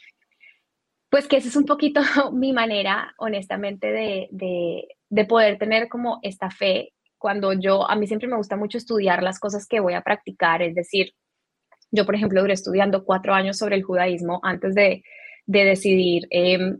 pues 1.13 1.29
que 1.29 1.37
esa 1.37 1.49
es 1.49 1.57
un 1.57 1.67
poquito 1.67 2.01
mi 2.33 2.55
manera, 2.55 3.15
honestamente, 3.19 3.93
de, 3.93 4.29
de, 5.11 5.25
poder 5.27 5.59
tener 5.59 5.91
como 5.91 6.19
esta 6.23 6.51
fe 6.51 6.95
cuando 7.19 7.53
yo, 7.53 7.89
a 7.89 7.95
mí 7.97 8.07
siempre 8.07 8.29
me 8.29 8.37
gusta 8.39 8.57
mucho 8.57 8.79
estudiar 8.79 9.23
las 9.23 9.39
cosas 9.39 9.67
que 9.69 9.79
voy 9.79 9.93
a 9.93 10.01
practicar, 10.01 10.63
es 10.63 10.75
decir, 10.75 11.13
yo, 11.91 12.07
por 12.07 12.15
ejemplo, 12.15 12.41
duré 12.41 12.55
estudiando 12.55 13.05
cuatro 13.05 13.35
años 13.35 13.59
sobre 13.59 13.77
el 13.77 13.83
judaísmo 13.83 14.41
antes 14.43 14.75
de, 14.75 15.03
de 15.45 15.65
decidir 15.67 16.27
eh, 16.31 16.77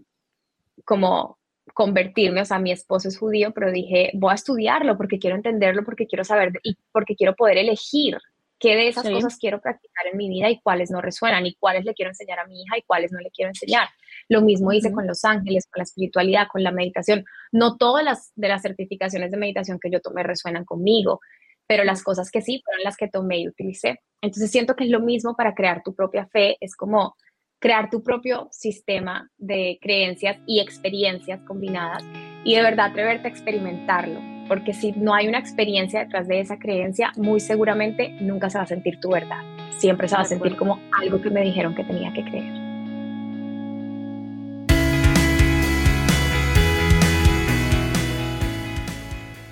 como 0.87 1.39
convertirme, 1.75 2.41
o 2.41 2.47
sea, 2.47 2.59
mi 2.59 2.73
esposo 2.73 3.09
es 3.09 3.19
judío, 3.19 3.53
pero 3.53 3.71
dije, 3.71 4.13
voy 4.15 4.33
a 4.33 4.37
estudiarlo 4.37 4.97
porque 4.97 5.19
quiero 5.19 5.37
entenderlo, 5.37 5.85
porque 5.85 6.07
quiero 6.07 6.25
saber 6.25 6.53
y 6.63 6.79
porque 6.91 7.17
quiero 7.17 7.37
poder 7.37 7.59
elegir 7.59 8.17
qué 8.63 8.77
de 8.77 8.89
esas 8.89 9.11
cosas 9.11 9.37
quiero 9.39 9.61
practicar 9.61 10.07
en 10.07 10.17
mi 10.17 10.29
vida 10.29 10.49
y 10.49 10.61
cuáles 10.61 10.89
no 10.91 11.01
resuenan 11.01 11.45
y 11.45 11.55
cuáles 11.57 11.85
le 11.85 11.95
quiero 11.95 12.11
enseñar 12.13 12.39
a 12.39 12.47
mi 12.47 12.63
hija 12.63 12.79
y 12.79 12.83
cuáles 12.83 13.11
no 13.11 13.19
le 13.19 13.31
quiero 13.31 13.51
enseñar. 13.51 13.89
Lo 14.33 14.41
mismo 14.41 14.73
hice 14.73 14.91
con 14.91 15.07
los 15.07 15.27
ángeles, 15.27 15.67
con 15.71 15.81
la 15.81 15.85
espiritualidad, 15.85 16.49
con 16.51 16.63
la 16.63 16.71
meditación. 16.71 17.23
No 17.53 17.77
todas 17.77 18.03
las 18.03 18.33
de 18.35 18.49
las 18.49 18.63
certificaciones 18.63 19.31
de 19.31 19.37
meditación 19.37 19.79
que 19.79 19.91
yo 19.91 20.01
tomé 20.01 20.23
resuenan 20.23 20.65
conmigo, 20.65 21.21
pero 21.67 21.85
las 21.85 22.03
cosas 22.03 22.31
que 22.31 22.41
sí 22.41 22.63
fueron 22.65 22.83
las 22.83 22.97
que 22.97 23.09
tomé 23.09 23.41
y 23.41 23.49
utilicé. 23.49 24.01
Entonces 24.23 24.51
siento 24.51 24.75
que 24.75 24.85
es 24.85 24.91
lo 24.91 25.01
mismo 25.01 25.37
para 25.37 25.55
crear 25.55 25.83
tu 25.83 25.95
propia 25.95 26.27
fe, 26.29 26.57
es 26.61 26.75
como 26.75 27.15
crear 27.61 27.91
tu 27.91 28.03
propio 28.03 28.49
sistema 28.53 29.31
de 29.37 29.79
creencias 29.83 30.39
y 30.47 30.61
experiencias 30.61 31.41
combinadas 31.47 32.03
y 32.43 32.57
de 32.57 32.63
verdad 32.63 32.87
atreverte 32.87 33.29
a 33.29 33.31
experimentarlo 33.31 34.33
porque 34.49 34.73
si 34.75 34.93
no 34.93 35.15
hay 35.15 35.29
una 35.29 35.39
experiencia 35.39 36.01
detrás 36.01 36.27
de 36.27 36.41
esa 36.41 36.59
creencia, 36.59 37.13
muy 37.17 37.41
seguramente 37.41 38.17
nunca 38.21 38.51
se 38.51 38.59
va 38.59 38.65
a 38.65 38.67
sentir 38.67 38.99
tu 39.01 39.11
verdad. 39.11 39.43
Siempre 39.79 40.09
se 40.09 40.17
va 40.17 40.23
a 40.23 40.27
sentir 40.27 40.57
como 40.57 40.79
algo 41.01 41.21
que 41.21 41.31
me 41.31 41.43
dijeron 41.43 41.75
que 41.75 41.85
tenía 41.85 42.13
que 42.13 42.25
creer. 42.25 42.72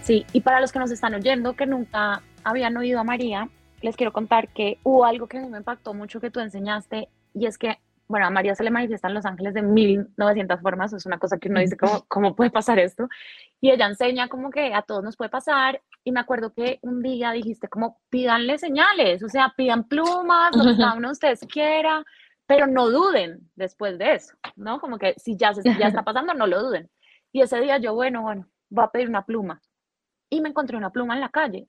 Sí, 0.02 0.26
y 0.32 0.40
para 0.40 0.60
los 0.60 0.72
que 0.72 0.78
nos 0.78 0.90
están 0.90 1.14
oyendo 1.14 1.54
que 1.54 1.66
nunca 1.66 2.22
habían 2.44 2.76
oído 2.76 3.00
a 3.00 3.04
María, 3.04 3.48
les 3.82 3.96
quiero 3.96 4.12
contar 4.12 4.48
que 4.48 4.78
hubo 4.82 5.04
algo 5.04 5.26
que 5.26 5.40
me 5.40 5.58
impactó 5.58 5.94
mucho 5.94 6.20
que 6.20 6.30
tú 6.30 6.40
enseñaste 6.40 7.08
y 7.34 7.46
es 7.46 7.58
que 7.58 7.78
bueno, 8.10 8.26
a 8.26 8.30
María 8.30 8.56
se 8.56 8.64
le 8.64 8.72
manifiestan 8.72 9.14
los 9.14 9.24
ángeles 9.24 9.54
de 9.54 9.62
1900 9.62 10.60
formas, 10.60 10.92
es 10.92 11.06
una 11.06 11.18
cosa 11.20 11.38
que 11.38 11.48
uno 11.48 11.60
dice, 11.60 11.76
¿cómo, 11.76 12.04
¿cómo 12.08 12.34
puede 12.34 12.50
pasar 12.50 12.80
esto? 12.80 13.08
Y 13.60 13.70
ella 13.70 13.86
enseña 13.86 14.26
como 14.26 14.50
que 14.50 14.74
a 14.74 14.82
todos 14.82 15.04
nos 15.04 15.16
puede 15.16 15.30
pasar, 15.30 15.80
y 16.02 16.10
me 16.10 16.18
acuerdo 16.18 16.52
que 16.52 16.80
un 16.82 17.02
día 17.02 17.30
dijiste 17.30 17.68
como, 17.68 18.00
pídanle 18.10 18.58
señales, 18.58 19.22
o 19.22 19.28
sea, 19.28 19.54
pidan 19.56 19.84
plumas, 19.84 20.56
lo 20.56 20.64
que 20.64 20.76
cada 20.76 20.94
uno 20.94 21.06
de 21.06 21.12
ustedes 21.12 21.46
quiera, 21.48 22.04
pero 22.46 22.66
no 22.66 22.90
duden 22.90 23.48
después 23.54 23.96
de 23.96 24.14
eso, 24.14 24.34
¿no? 24.56 24.80
Como 24.80 24.98
que 24.98 25.14
si 25.16 25.36
ya, 25.36 25.54
se, 25.54 25.62
ya 25.62 25.86
está 25.86 26.02
pasando, 26.02 26.34
no 26.34 26.48
lo 26.48 26.64
duden. 26.64 26.90
Y 27.30 27.42
ese 27.42 27.60
día 27.60 27.78
yo, 27.78 27.94
bueno, 27.94 28.22
bueno, 28.22 28.48
voy 28.70 28.86
a 28.86 28.88
pedir 28.88 29.08
una 29.08 29.24
pluma. 29.24 29.60
Y 30.30 30.40
me 30.40 30.48
encontré 30.48 30.76
una 30.76 30.90
pluma 30.90 31.14
en 31.14 31.20
la 31.20 31.28
calle. 31.28 31.68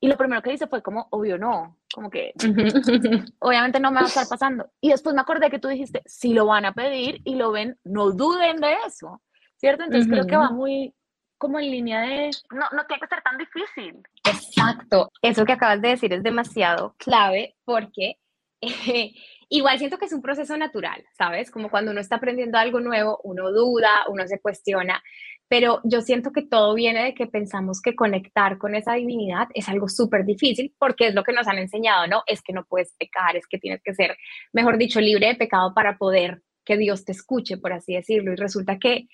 Y 0.00 0.08
lo 0.08 0.16
primero 0.16 0.42
que 0.42 0.52
hice 0.52 0.66
fue 0.66 0.82
como, 0.82 1.08
obvio 1.10 1.38
no, 1.38 1.78
como 1.92 2.10
que 2.10 2.34
obviamente 3.38 3.80
no 3.80 3.90
me 3.90 4.00
va 4.00 4.06
a 4.06 4.08
estar 4.08 4.28
pasando. 4.28 4.70
Y 4.80 4.90
después 4.90 5.14
me 5.14 5.22
acordé 5.22 5.50
que 5.50 5.58
tú 5.58 5.68
dijiste, 5.68 6.02
si 6.04 6.34
lo 6.34 6.46
van 6.46 6.66
a 6.66 6.74
pedir 6.74 7.22
y 7.24 7.36
lo 7.36 7.50
ven, 7.50 7.78
no 7.84 8.10
duden 8.10 8.60
de 8.60 8.74
eso, 8.86 9.22
¿cierto? 9.56 9.84
Entonces 9.84 10.10
creo 10.10 10.26
que 10.26 10.36
va 10.36 10.50
muy 10.50 10.94
como 11.38 11.58
en 11.58 11.70
línea 11.70 12.00
de, 12.00 12.30
no, 12.50 12.66
no 12.72 12.86
tiene 12.86 13.00
que 13.00 13.08
ser 13.08 13.22
tan 13.22 13.38
difícil. 13.38 14.02
Exacto, 14.26 15.12
eso 15.22 15.44
que 15.44 15.52
acabas 15.52 15.80
de 15.80 15.88
decir 15.88 16.12
es 16.12 16.22
demasiado 16.22 16.94
clave 16.98 17.56
porque 17.64 18.16
eh, 18.60 19.14
igual 19.48 19.78
siento 19.78 19.98
que 19.98 20.06
es 20.06 20.12
un 20.12 20.22
proceso 20.22 20.56
natural, 20.56 21.04
¿sabes? 21.16 21.50
Como 21.50 21.70
cuando 21.70 21.90
uno 21.92 22.00
está 22.00 22.16
aprendiendo 22.16 22.58
algo 22.58 22.80
nuevo, 22.80 23.20
uno 23.24 23.50
duda, 23.52 24.04
uno 24.08 24.26
se 24.26 24.40
cuestiona, 24.40 25.02
pero 25.48 25.80
yo 25.84 26.00
siento 26.00 26.32
que 26.32 26.42
todo 26.42 26.74
viene 26.74 27.04
de 27.04 27.14
que 27.14 27.26
pensamos 27.26 27.80
que 27.80 27.94
conectar 27.94 28.58
con 28.58 28.74
esa 28.74 28.94
divinidad 28.94 29.48
es 29.54 29.68
algo 29.68 29.88
súper 29.88 30.24
difícil 30.24 30.74
porque 30.78 31.08
es 31.08 31.14
lo 31.14 31.22
que 31.22 31.32
nos 31.32 31.46
han 31.46 31.58
enseñado, 31.58 32.06
¿no? 32.08 32.22
Es 32.26 32.42
que 32.42 32.52
no 32.52 32.64
puedes 32.64 32.94
pecar, 32.98 33.36
es 33.36 33.46
que 33.46 33.58
tienes 33.58 33.82
que 33.82 33.94
ser, 33.94 34.16
mejor 34.52 34.78
dicho, 34.78 35.00
libre 35.00 35.28
de 35.28 35.34
pecado 35.36 35.72
para 35.74 35.96
poder 35.98 36.42
que 36.64 36.76
Dios 36.76 37.04
te 37.04 37.12
escuche, 37.12 37.58
por 37.58 37.72
así 37.72 37.94
decirlo. 37.94 38.32
Y 38.32 38.36
resulta 38.36 38.78
que 38.78 39.06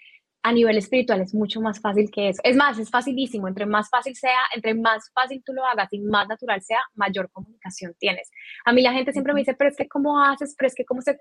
a 0.42 0.52
nivel 0.52 0.76
espiritual 0.76 1.20
es 1.20 1.34
mucho 1.34 1.60
más 1.60 1.80
fácil 1.80 2.10
que 2.10 2.28
eso. 2.28 2.40
Es 2.44 2.56
más, 2.56 2.78
es 2.78 2.90
facilísimo. 2.90 3.46
Entre 3.46 3.66
más 3.66 3.88
fácil 3.88 4.14
sea, 4.16 4.40
entre 4.54 4.74
más 4.74 5.10
fácil 5.14 5.42
tú 5.44 5.52
lo 5.52 5.64
hagas 5.64 5.88
y 5.92 6.00
más 6.00 6.26
natural 6.28 6.60
sea, 6.62 6.80
mayor 6.94 7.30
comunicación 7.30 7.94
tienes. 7.98 8.30
A 8.64 8.72
mí 8.72 8.82
la 8.82 8.92
gente 8.92 9.12
siempre 9.12 9.32
me 9.34 9.40
dice, 9.40 9.54
pero 9.54 9.70
es 9.70 9.76
que 9.76 9.88
cómo 9.88 10.22
haces, 10.22 10.54
pero 10.58 10.66
es 10.66 10.74
que 10.74 10.84
cómo 10.84 11.00
se... 11.00 11.18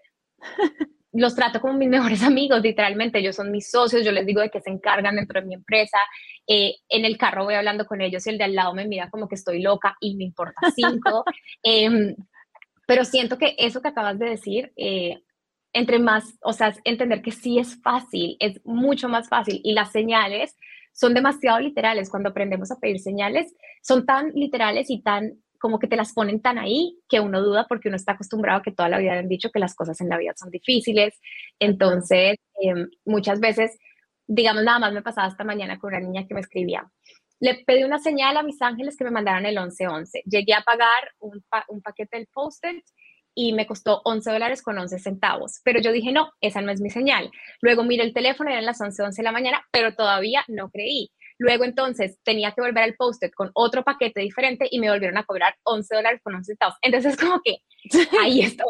los 1.14 1.36
trato 1.36 1.62
como 1.62 1.74
mis 1.74 1.90
mejores 1.90 2.24
amigos, 2.24 2.62
literalmente. 2.62 3.20
Ellos 3.20 3.36
son 3.36 3.52
mis 3.52 3.70
socios, 3.70 4.04
yo 4.04 4.12
les 4.12 4.26
digo 4.26 4.42
de 4.42 4.50
que 4.50 4.62
se 4.62 4.72
encargan 4.72 5.16
dentro 5.16 5.40
de 5.40 5.48
mi 5.48 5.54
empresa. 5.54 6.00
Eh, 6.48 6.76
en 6.90 7.06
el 7.06 7.18
carro 7.18 7.44
voy 7.44 7.54
hablando 7.54 7.86
con 7.86 8.02
ellos 8.02 8.26
y 8.26 8.32
el 8.32 8.40
de 8.40 8.46
al 8.46 8.56
lado 8.56 8.74
me 8.74 8.88
mira 8.88 9.10
como 9.12 9.28
que 9.28 9.36
estoy 9.36 9.62
loca 9.62 9.96
y 10.00 10.16
me 10.16 10.24
importa 10.24 10.72
cinco. 10.76 11.24
Em, 11.64 12.16
pero 12.88 13.06
siento 13.06 13.38
que 13.38 13.56
eso 13.58 13.82
que 13.82 13.90
acabas 13.90 14.18
de 14.18 14.30
decir, 14.32 14.74
eh, 14.76 15.22
entre 15.74 16.00
más, 16.00 16.38
o 16.42 16.54
sea, 16.54 16.74
entender 16.84 17.22
que 17.22 17.32
sí 17.32 17.60
es 17.60 17.82
fácil, 17.82 18.36
es 18.40 18.60
mucho 18.66 19.08
más 19.08 19.30
fácil 19.30 19.62
y 19.64 19.74
las 19.74 19.92
señales 19.92 20.56
son 20.94 21.14
demasiado 21.14 21.60
literales. 21.60 22.10
Cuando 22.10 22.30
aprendemos 22.30 22.72
a 22.72 22.80
pedir 22.80 23.00
señales, 23.00 23.56
son 23.82 24.06
tan 24.06 24.32
literales 24.34 24.90
y 24.90 25.02
tan 25.02 25.42
como 25.60 25.78
que 25.78 25.88
te 25.88 25.96
las 25.96 26.14
ponen 26.14 26.42
tan 26.42 26.58
ahí 26.58 26.98
que 27.08 27.20
uno 27.20 27.42
duda 27.42 27.68
porque 27.70 27.88
uno 27.88 27.96
está 27.96 28.14
acostumbrado 28.14 28.60
a 28.60 28.64
que 28.64 28.72
toda 28.72 28.90
la 28.90 28.98
vida 28.98 29.20
han 29.20 29.30
dicho 29.30 29.52
que 29.52 29.60
las 29.60 29.76
cosas 29.76 30.02
en 30.02 30.10
la 30.10 30.18
vida 30.18 30.34
son 30.36 30.50
difíciles. 30.50 31.20
Entonces, 31.60 32.38
em, 32.62 32.90
muchas 33.06 33.40
veces, 33.40 33.78
digamos, 34.28 34.64
nada 34.64 34.80
más 34.80 34.94
me 34.94 35.04
pasaba 35.04 35.28
esta 35.28 35.44
mañana 35.44 35.78
con 35.78 35.94
una 35.94 36.00
niña 36.00 36.26
que 36.28 36.34
me 36.34 36.40
escribía. 36.42 36.92
Le 37.40 37.64
pedí 37.66 37.84
una 37.84 38.00
señal 38.00 38.38
a 38.38 38.44
mis 38.44 38.62
ángeles 38.62 38.98
que 38.98 39.04
me 39.04 39.12
mandaran 39.12 39.46
el 39.46 39.56
1111. 39.56 40.24
Llegué 40.26 40.54
a 40.54 40.62
pagar 40.62 41.12
un, 41.20 41.44
un 41.70 41.82
paquete 41.82 42.18
del 42.18 42.28
post-it 42.34 42.84
y 43.36 43.54
me 43.54 43.66
costó 43.66 44.02
11 44.04 44.32
dólares 44.32 44.62
con 44.62 44.78
11 44.78 45.00
centavos. 45.00 45.62
Pero 45.64 45.80
yo 45.80 45.92
dije, 45.92 46.12
no, 46.12 46.32
esa 46.42 46.62
no 46.62 46.72
es 46.72 46.82
mi 46.82 46.90
señal. 46.90 47.32
Luego 47.62 47.84
miré 47.84 48.04
el 48.04 48.14
teléfono, 48.14 48.50
eran 48.50 48.66
las 48.66 48.80
11, 48.80 49.04
11 49.04 49.22
de 49.22 49.24
la 49.24 49.32
mañana, 49.32 49.66
pero 49.72 49.96
todavía 49.96 50.44
no 50.48 50.70
creí. 50.70 51.12
Luego 51.38 51.64
entonces 51.64 52.20
tenía 52.24 52.52
que 52.52 52.62
volver 52.62 52.84
al 52.84 52.96
post-it 52.96 53.34
con 53.34 53.50
otro 53.56 53.84
paquete 53.84 54.22
diferente 54.22 54.68
y 54.70 54.80
me 54.80 54.92
volvieron 54.92 55.18
a 55.18 55.24
cobrar 55.24 55.56
11 55.64 55.96
dólares 55.96 56.22
con 56.24 56.36
11 56.36 56.52
centavos. 56.52 56.76
Entonces 56.84 57.18
como 57.18 57.42
que 57.44 57.58
ahí 58.22 58.42
está. 58.44 58.64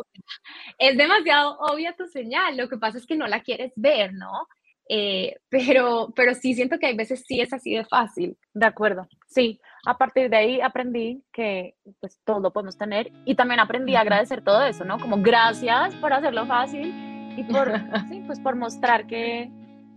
Es 0.77 0.97
demasiado 0.97 1.57
obvia 1.59 1.93
tu 1.97 2.07
señal, 2.07 2.55
lo 2.55 2.69
que 2.69 2.77
pasa 2.77 2.97
es 2.97 3.05
que 3.05 3.17
no 3.17 3.27
la 3.27 3.41
quieres 3.41 3.73
ver, 3.75 4.13
¿no? 4.13 4.47
Eh, 4.93 5.37
pero, 5.47 6.11
pero 6.17 6.35
sí 6.35 6.53
siento 6.53 6.77
que 6.77 6.87
hay 6.87 6.97
veces 6.97 7.23
sí 7.25 7.39
es 7.39 7.53
así 7.53 7.73
de 7.73 7.85
fácil. 7.85 8.37
De 8.53 8.65
acuerdo, 8.65 9.07
sí. 9.25 9.61
A 9.85 9.97
partir 9.97 10.29
de 10.29 10.35
ahí 10.35 10.59
aprendí 10.59 11.23
que 11.31 11.75
pues 12.01 12.19
todo 12.25 12.41
lo 12.41 12.51
podemos 12.51 12.77
tener 12.77 13.09
y 13.23 13.35
también 13.35 13.61
aprendí 13.61 13.95
a 13.95 14.01
agradecer 14.01 14.43
todo 14.43 14.65
eso, 14.65 14.83
¿no? 14.83 14.99
Como 14.99 15.21
gracias 15.21 15.95
por 15.95 16.11
hacerlo 16.11 16.45
fácil 16.45 16.93
y 17.37 17.43
por, 17.45 17.71
sí, 18.09 18.21
pues 18.27 18.41
por 18.41 18.57
mostrar 18.57 19.07
que, 19.07 19.49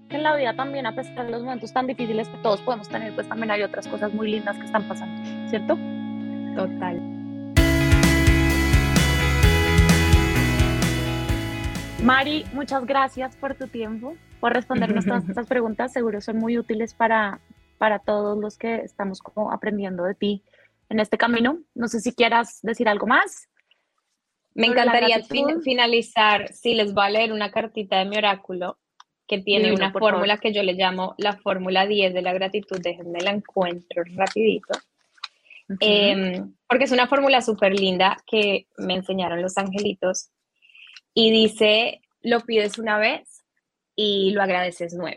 que 0.09 0.15
en 0.15 0.23
la 0.23 0.37
vida 0.37 0.55
también, 0.55 0.87
a 0.87 0.95
pesar 0.95 1.27
de 1.27 1.33
los 1.33 1.43
momentos 1.43 1.73
tan 1.73 1.89
difíciles 1.89 2.29
que 2.29 2.37
todos 2.37 2.63
podemos 2.63 2.89
tener, 2.89 3.13
pues 3.17 3.29
también 3.29 3.51
hay 3.51 3.65
otras 3.65 3.89
cosas 3.89 4.15
muy 4.15 4.31
lindas 4.31 4.57
que 4.59 4.67
están 4.67 4.87
pasando, 4.87 5.51
¿cierto? 5.51 5.77
Total. 6.55 7.01
Mari, 12.05 12.45
muchas 12.53 12.87
gracias 12.87 13.35
por 13.35 13.55
tu 13.55 13.67
tiempo, 13.67 14.15
por 14.45 14.53
respondernos 14.53 15.07
todas 15.07 15.25
estas 15.31 15.47
preguntas. 15.47 15.91
Seguro 15.91 16.21
son 16.21 16.37
muy 16.37 16.59
útiles 16.59 16.93
para, 16.93 17.41
para 17.79 18.01
todos 18.01 18.37
los 18.37 18.59
que 18.59 18.75
estamos 18.75 19.21
como 19.21 19.51
aprendiendo 19.51 20.05
de 20.05 20.15
ti 20.15 20.43
en 20.91 21.01
este 21.01 21.17
camino. 21.17 21.61
No 21.75 21.89
sé 21.89 22.01
si 22.01 22.13
quieras 22.13 22.59
decir 22.61 22.87
algo 22.91 23.07
más. 23.07 23.49
Me 24.53 24.67
encantaría 24.67 25.25
finalizar, 25.65 26.53
si 26.53 26.75
les 26.75 26.93
voy 26.93 27.07
a 27.07 27.09
leer 27.09 27.33
una 27.33 27.51
cartita 27.51 27.99
de 28.01 28.05
mi 28.05 28.19
oráculo 28.19 28.77
que 29.27 29.39
tiene 29.39 29.73
una 29.73 29.91
fórmula 29.91 30.37
que 30.37 30.53
yo 30.53 30.63
le 30.63 30.75
llamo 30.75 31.15
la 31.17 31.39
fórmula 31.39 31.87
10 31.87 32.13
de 32.13 32.21
la 32.21 32.35
gratitud. 32.35 32.77
Déjenme 32.83 33.21
la 33.21 33.31
encuentro 33.31 34.03
rapidito. 34.15 34.79
Em, 35.81 36.53
porque 36.69 36.85
es 36.85 36.93
una 36.93 37.07
fórmula 37.07 37.41
súper 37.41 37.73
linda 37.73 38.19
que 38.27 38.67
me 38.77 38.93
enseñaron 38.93 39.41
los 39.41 39.57
angelitos. 39.57 40.29
Y 41.15 41.31
dice, 41.31 42.03
lo 42.21 42.41
pides 42.41 42.79
una 42.79 42.99
vez, 42.99 43.34
y 43.97 44.33
lo 44.33 44.43
agradeces 44.43 44.95
9. 44.95 45.17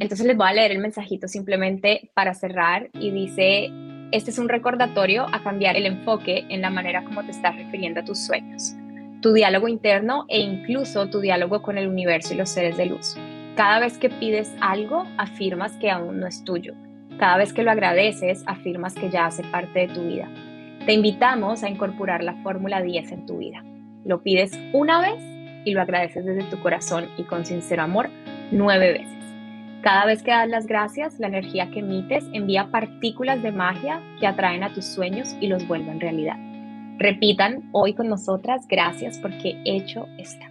Entonces 0.00 0.26
les 0.26 0.36
voy 0.36 0.48
a 0.48 0.52
leer 0.52 0.72
el 0.72 0.78
mensajito 0.78 1.28
simplemente 1.28 2.10
para 2.14 2.34
cerrar 2.34 2.90
y 2.92 3.10
dice, 3.10 3.70
este 4.10 4.30
es 4.30 4.38
un 4.38 4.48
recordatorio 4.48 5.26
a 5.32 5.42
cambiar 5.42 5.76
el 5.76 5.86
enfoque 5.86 6.44
en 6.48 6.62
la 6.62 6.70
manera 6.70 7.04
como 7.04 7.24
te 7.24 7.30
estás 7.30 7.54
refiriendo 7.54 8.00
a 8.00 8.04
tus 8.04 8.18
sueños, 8.18 8.74
tu 9.22 9.32
diálogo 9.32 9.68
interno 9.68 10.24
e 10.28 10.40
incluso 10.40 11.08
tu 11.08 11.20
diálogo 11.20 11.62
con 11.62 11.78
el 11.78 11.86
universo 11.86 12.34
y 12.34 12.36
los 12.36 12.50
seres 12.50 12.76
de 12.76 12.86
luz. 12.86 13.16
Cada 13.54 13.78
vez 13.78 13.98
que 13.98 14.10
pides 14.10 14.52
algo, 14.60 15.06
afirmas 15.18 15.72
que 15.74 15.90
aún 15.90 16.18
no 16.18 16.26
es 16.26 16.42
tuyo. 16.44 16.74
Cada 17.18 17.36
vez 17.36 17.52
que 17.52 17.62
lo 17.62 17.70
agradeces, 17.70 18.42
afirmas 18.46 18.94
que 18.94 19.10
ya 19.10 19.26
hace 19.26 19.44
parte 19.44 19.86
de 19.86 19.88
tu 19.88 20.02
vida. 20.02 20.28
Te 20.86 20.94
invitamos 20.94 21.62
a 21.62 21.68
incorporar 21.68 22.24
la 22.24 22.34
fórmula 22.42 22.80
10 22.80 23.12
en 23.12 23.26
tu 23.26 23.38
vida. 23.38 23.62
Lo 24.04 24.22
pides 24.22 24.58
una 24.72 25.00
vez 25.00 25.22
y 25.64 25.72
lo 25.72 25.82
agradeces 25.82 26.24
desde 26.24 26.44
tu 26.44 26.58
corazón 26.60 27.08
y 27.16 27.24
con 27.24 27.44
sincero 27.44 27.82
amor 27.82 28.10
nueve 28.50 28.92
veces. 28.92 29.20
Cada 29.82 30.04
vez 30.04 30.22
que 30.22 30.30
das 30.30 30.48
las 30.48 30.66
gracias, 30.66 31.18
la 31.18 31.28
energía 31.28 31.70
que 31.70 31.78
emites 31.78 32.26
envía 32.32 32.70
partículas 32.70 33.42
de 33.42 33.50
magia 33.50 34.02
que 34.18 34.26
atraen 34.26 34.62
a 34.62 34.72
tus 34.74 34.84
sueños 34.84 35.34
y 35.40 35.46
los 35.46 35.66
vuelven 35.66 36.00
realidad. 36.00 36.36
Repitan 36.98 37.70
hoy 37.72 37.94
con 37.94 38.08
nosotras, 38.08 38.66
gracias 38.68 39.18
porque 39.18 39.56
hecho 39.64 40.06
está. 40.18 40.50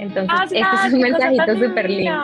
Entonces, 0.00 0.52
este 0.52 0.86
es 0.88 0.92
un 0.92 1.00
mensajito 1.00 1.54
súper 1.54 1.88
lindo 1.88 2.22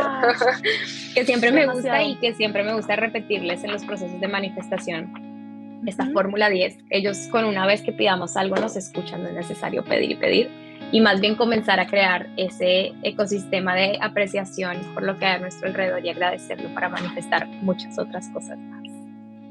que 1.15 1.25
siempre 1.25 1.53
me 1.53 1.67
gusta 1.67 2.03
y 2.03 2.17
que 2.17 2.35
siempre 2.35 2.65
me 2.65 2.75
gusta 2.75 2.97
repetirles 2.97 3.63
en 3.63 3.73
los 3.73 3.85
procesos 3.85 4.21
de 4.21 4.29
manifestación. 4.29 5.81
Esta 5.87 6.07
fórmula 6.11 6.49
10, 6.49 6.79
ellos 6.91 7.29
con 7.31 7.45
una 7.45 7.67
vez 7.67 7.83
que 7.83 7.93
pidamos 7.93 8.37
algo 8.37 8.57
nos 8.57 8.77
escuchan, 8.77 9.23
no 9.23 9.29
es 9.29 9.35
necesario 9.35 9.85
pedir 9.85 10.11
y 10.11 10.17
pedir 10.17 10.62
y 10.93 11.01
más 11.01 11.21
bien 11.21 11.35
comenzar 11.35 11.81
a 11.81 11.87
crear 11.87 12.29
ese 12.37 12.93
ecosistema 13.03 13.75
de 13.75 13.99
apreciación 14.01 14.77
por 14.93 15.03
lo 15.03 15.19
que 15.19 15.25
hay 15.25 15.37
a 15.37 15.39
nuestro 15.39 15.69
alrededor 15.69 16.05
y 16.05 16.11
agradecerlo 16.11 16.73
para 16.75 16.91
manifestar 16.91 17.49
muchas 17.63 17.99
otras 17.99 18.29
cosas 18.29 18.59
más. 18.59 18.83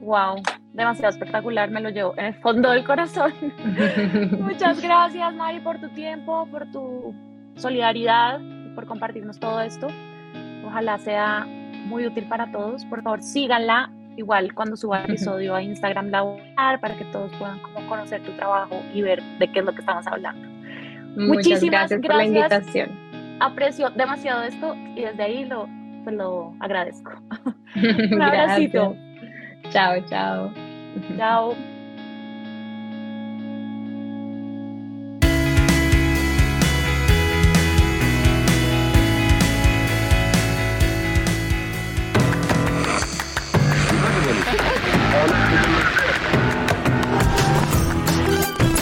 Wow, 0.02 0.42
demasiado 0.74 1.10
espectacular, 1.10 1.70
me 1.72 1.82
lo 1.82 1.90
llevo 1.90 2.14
en 2.18 2.26
el 2.26 2.36
fondo 2.36 2.70
del 2.72 2.84
corazón. 2.84 3.34
Muchas 4.40 4.82
gracias, 4.82 5.34
Mari, 5.34 5.60
por 5.60 5.80
tu 5.80 5.90
tiempo, 5.90 6.48
por 6.50 6.72
tu 6.72 7.14
solidaridad, 7.56 8.40
por 8.76 8.86
compartirnos 8.86 9.40
todo 9.40 9.62
esto. 9.62 9.88
Ojalá 10.66 10.98
sea 11.00 11.46
muy 11.86 12.06
útil 12.06 12.26
para 12.26 12.52
todos. 12.52 12.86
Por 12.86 13.02
favor, 13.04 13.22
síganla. 13.22 13.92
Igual 14.18 14.54
cuando 14.54 14.76
suba 14.76 15.00
el 15.00 15.06
episodio 15.06 15.56
a 15.56 15.64
Instagram 15.64 16.10
la 16.10 16.22
voy 16.22 16.42
a 16.58 16.78
para 16.80 16.96
que 16.96 17.06
todos 17.06 17.32
puedan 17.38 17.60
como 17.60 17.88
conocer 17.88 18.22
tu 18.24 18.32
trabajo 18.34 18.82
y 18.94 19.02
ver 19.02 19.24
de 19.40 19.52
qué 19.52 19.60
es 19.60 19.66
lo 19.66 19.72
que 19.72 19.80
estamos 19.80 20.06
hablando. 20.06 20.51
Muchísimas 21.16 21.90
gracias, 21.90 22.02
por 22.02 22.16
la 22.16 22.26
invitación. 22.26 22.90
Aprecio 23.40 23.90
demasiado 23.92 24.44
esto 24.44 24.76
y 24.96 25.02
desde 25.02 25.24
ahí 25.24 25.46
lo, 25.46 25.68
pues 26.04 26.16
lo 26.16 26.54
agradezco. 26.60 27.12
Un 27.76 28.22
abracito. 28.22 28.96
Chao, 29.72 30.06
chao. 30.08 30.52
Chao. 31.18 31.56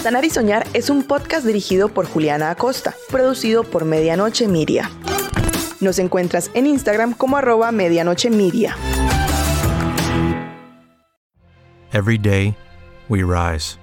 Sanar 0.01 0.23
y 0.23 0.29
Soñar 0.29 0.65
es 0.73 0.89
un 0.89 1.03
podcast 1.03 1.45
dirigido 1.45 1.89
por 1.89 2.05
Juliana 2.05 2.51
Acosta, 2.51 2.95
producido 3.12 3.65
por 3.65 3.83
Medianoche 3.83 4.47
Media. 4.47 4.89
Nos 5.81 5.99
encuentras 5.99 6.49
en 6.53 6.67
Instagram 6.67 7.13
como 7.13 7.35
arroba 7.35 7.73
medianoche 7.73 8.29
media. 8.29 8.77
Every 11.91 12.17
day, 12.17 12.55
we 13.09 13.23
rise, 13.23 13.77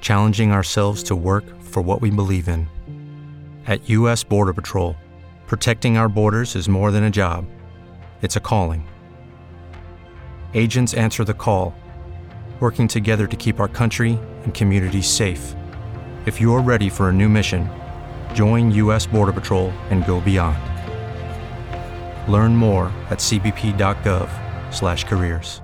challenging 0.00 0.52
ourselves 0.52 1.02
to 1.04 1.14
work 1.14 1.44
for 1.60 1.82
what 1.82 2.00
we 2.00 2.08
believe 2.08 2.48
in. 2.48 2.66
At 3.66 3.86
U.S. 3.90 4.24
Border 4.24 4.54
Patrol, 4.54 4.96
protecting 5.46 5.98
our 5.98 6.08
borders 6.08 6.56
is 6.56 6.66
more 6.66 6.90
than 6.90 7.04
a 7.04 7.10
job, 7.10 7.44
it's 8.22 8.36
a 8.36 8.40
calling. 8.40 8.88
Agents 10.54 10.94
answer 10.94 11.24
the 11.24 11.34
call 11.34 11.74
working 12.62 12.88
together 12.88 13.26
to 13.26 13.36
keep 13.36 13.58
our 13.58 13.68
country 13.68 14.18
and 14.44 14.54
communities 14.54 15.10
safe. 15.10 15.56
If 16.26 16.40
you're 16.40 16.62
ready 16.62 16.88
for 16.88 17.08
a 17.08 17.12
new 17.12 17.28
mission, 17.28 17.68
join 18.32 18.70
U.S. 18.70 19.04
Border 19.04 19.32
Patrol 19.32 19.72
and 19.90 20.06
go 20.06 20.20
beyond. 20.20 20.56
Learn 22.32 22.56
more 22.56 22.92
at 23.10 23.18
cbp.gov/careers. 23.18 25.60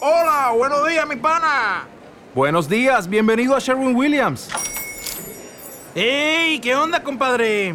Hola, 0.00 0.52
buenos 0.56 0.88
días, 0.88 1.06
mi 1.08 1.16
pana. 1.16 1.86
Buenos 2.34 2.68
días, 2.68 3.08
bienvenido 3.08 3.54
a 3.56 3.60
Sherwin 3.60 3.94
Williams. 3.94 4.50
¡Ey! 5.94 6.58
¿Qué 6.60 6.74
onda, 6.74 7.02
compadre? 7.02 7.74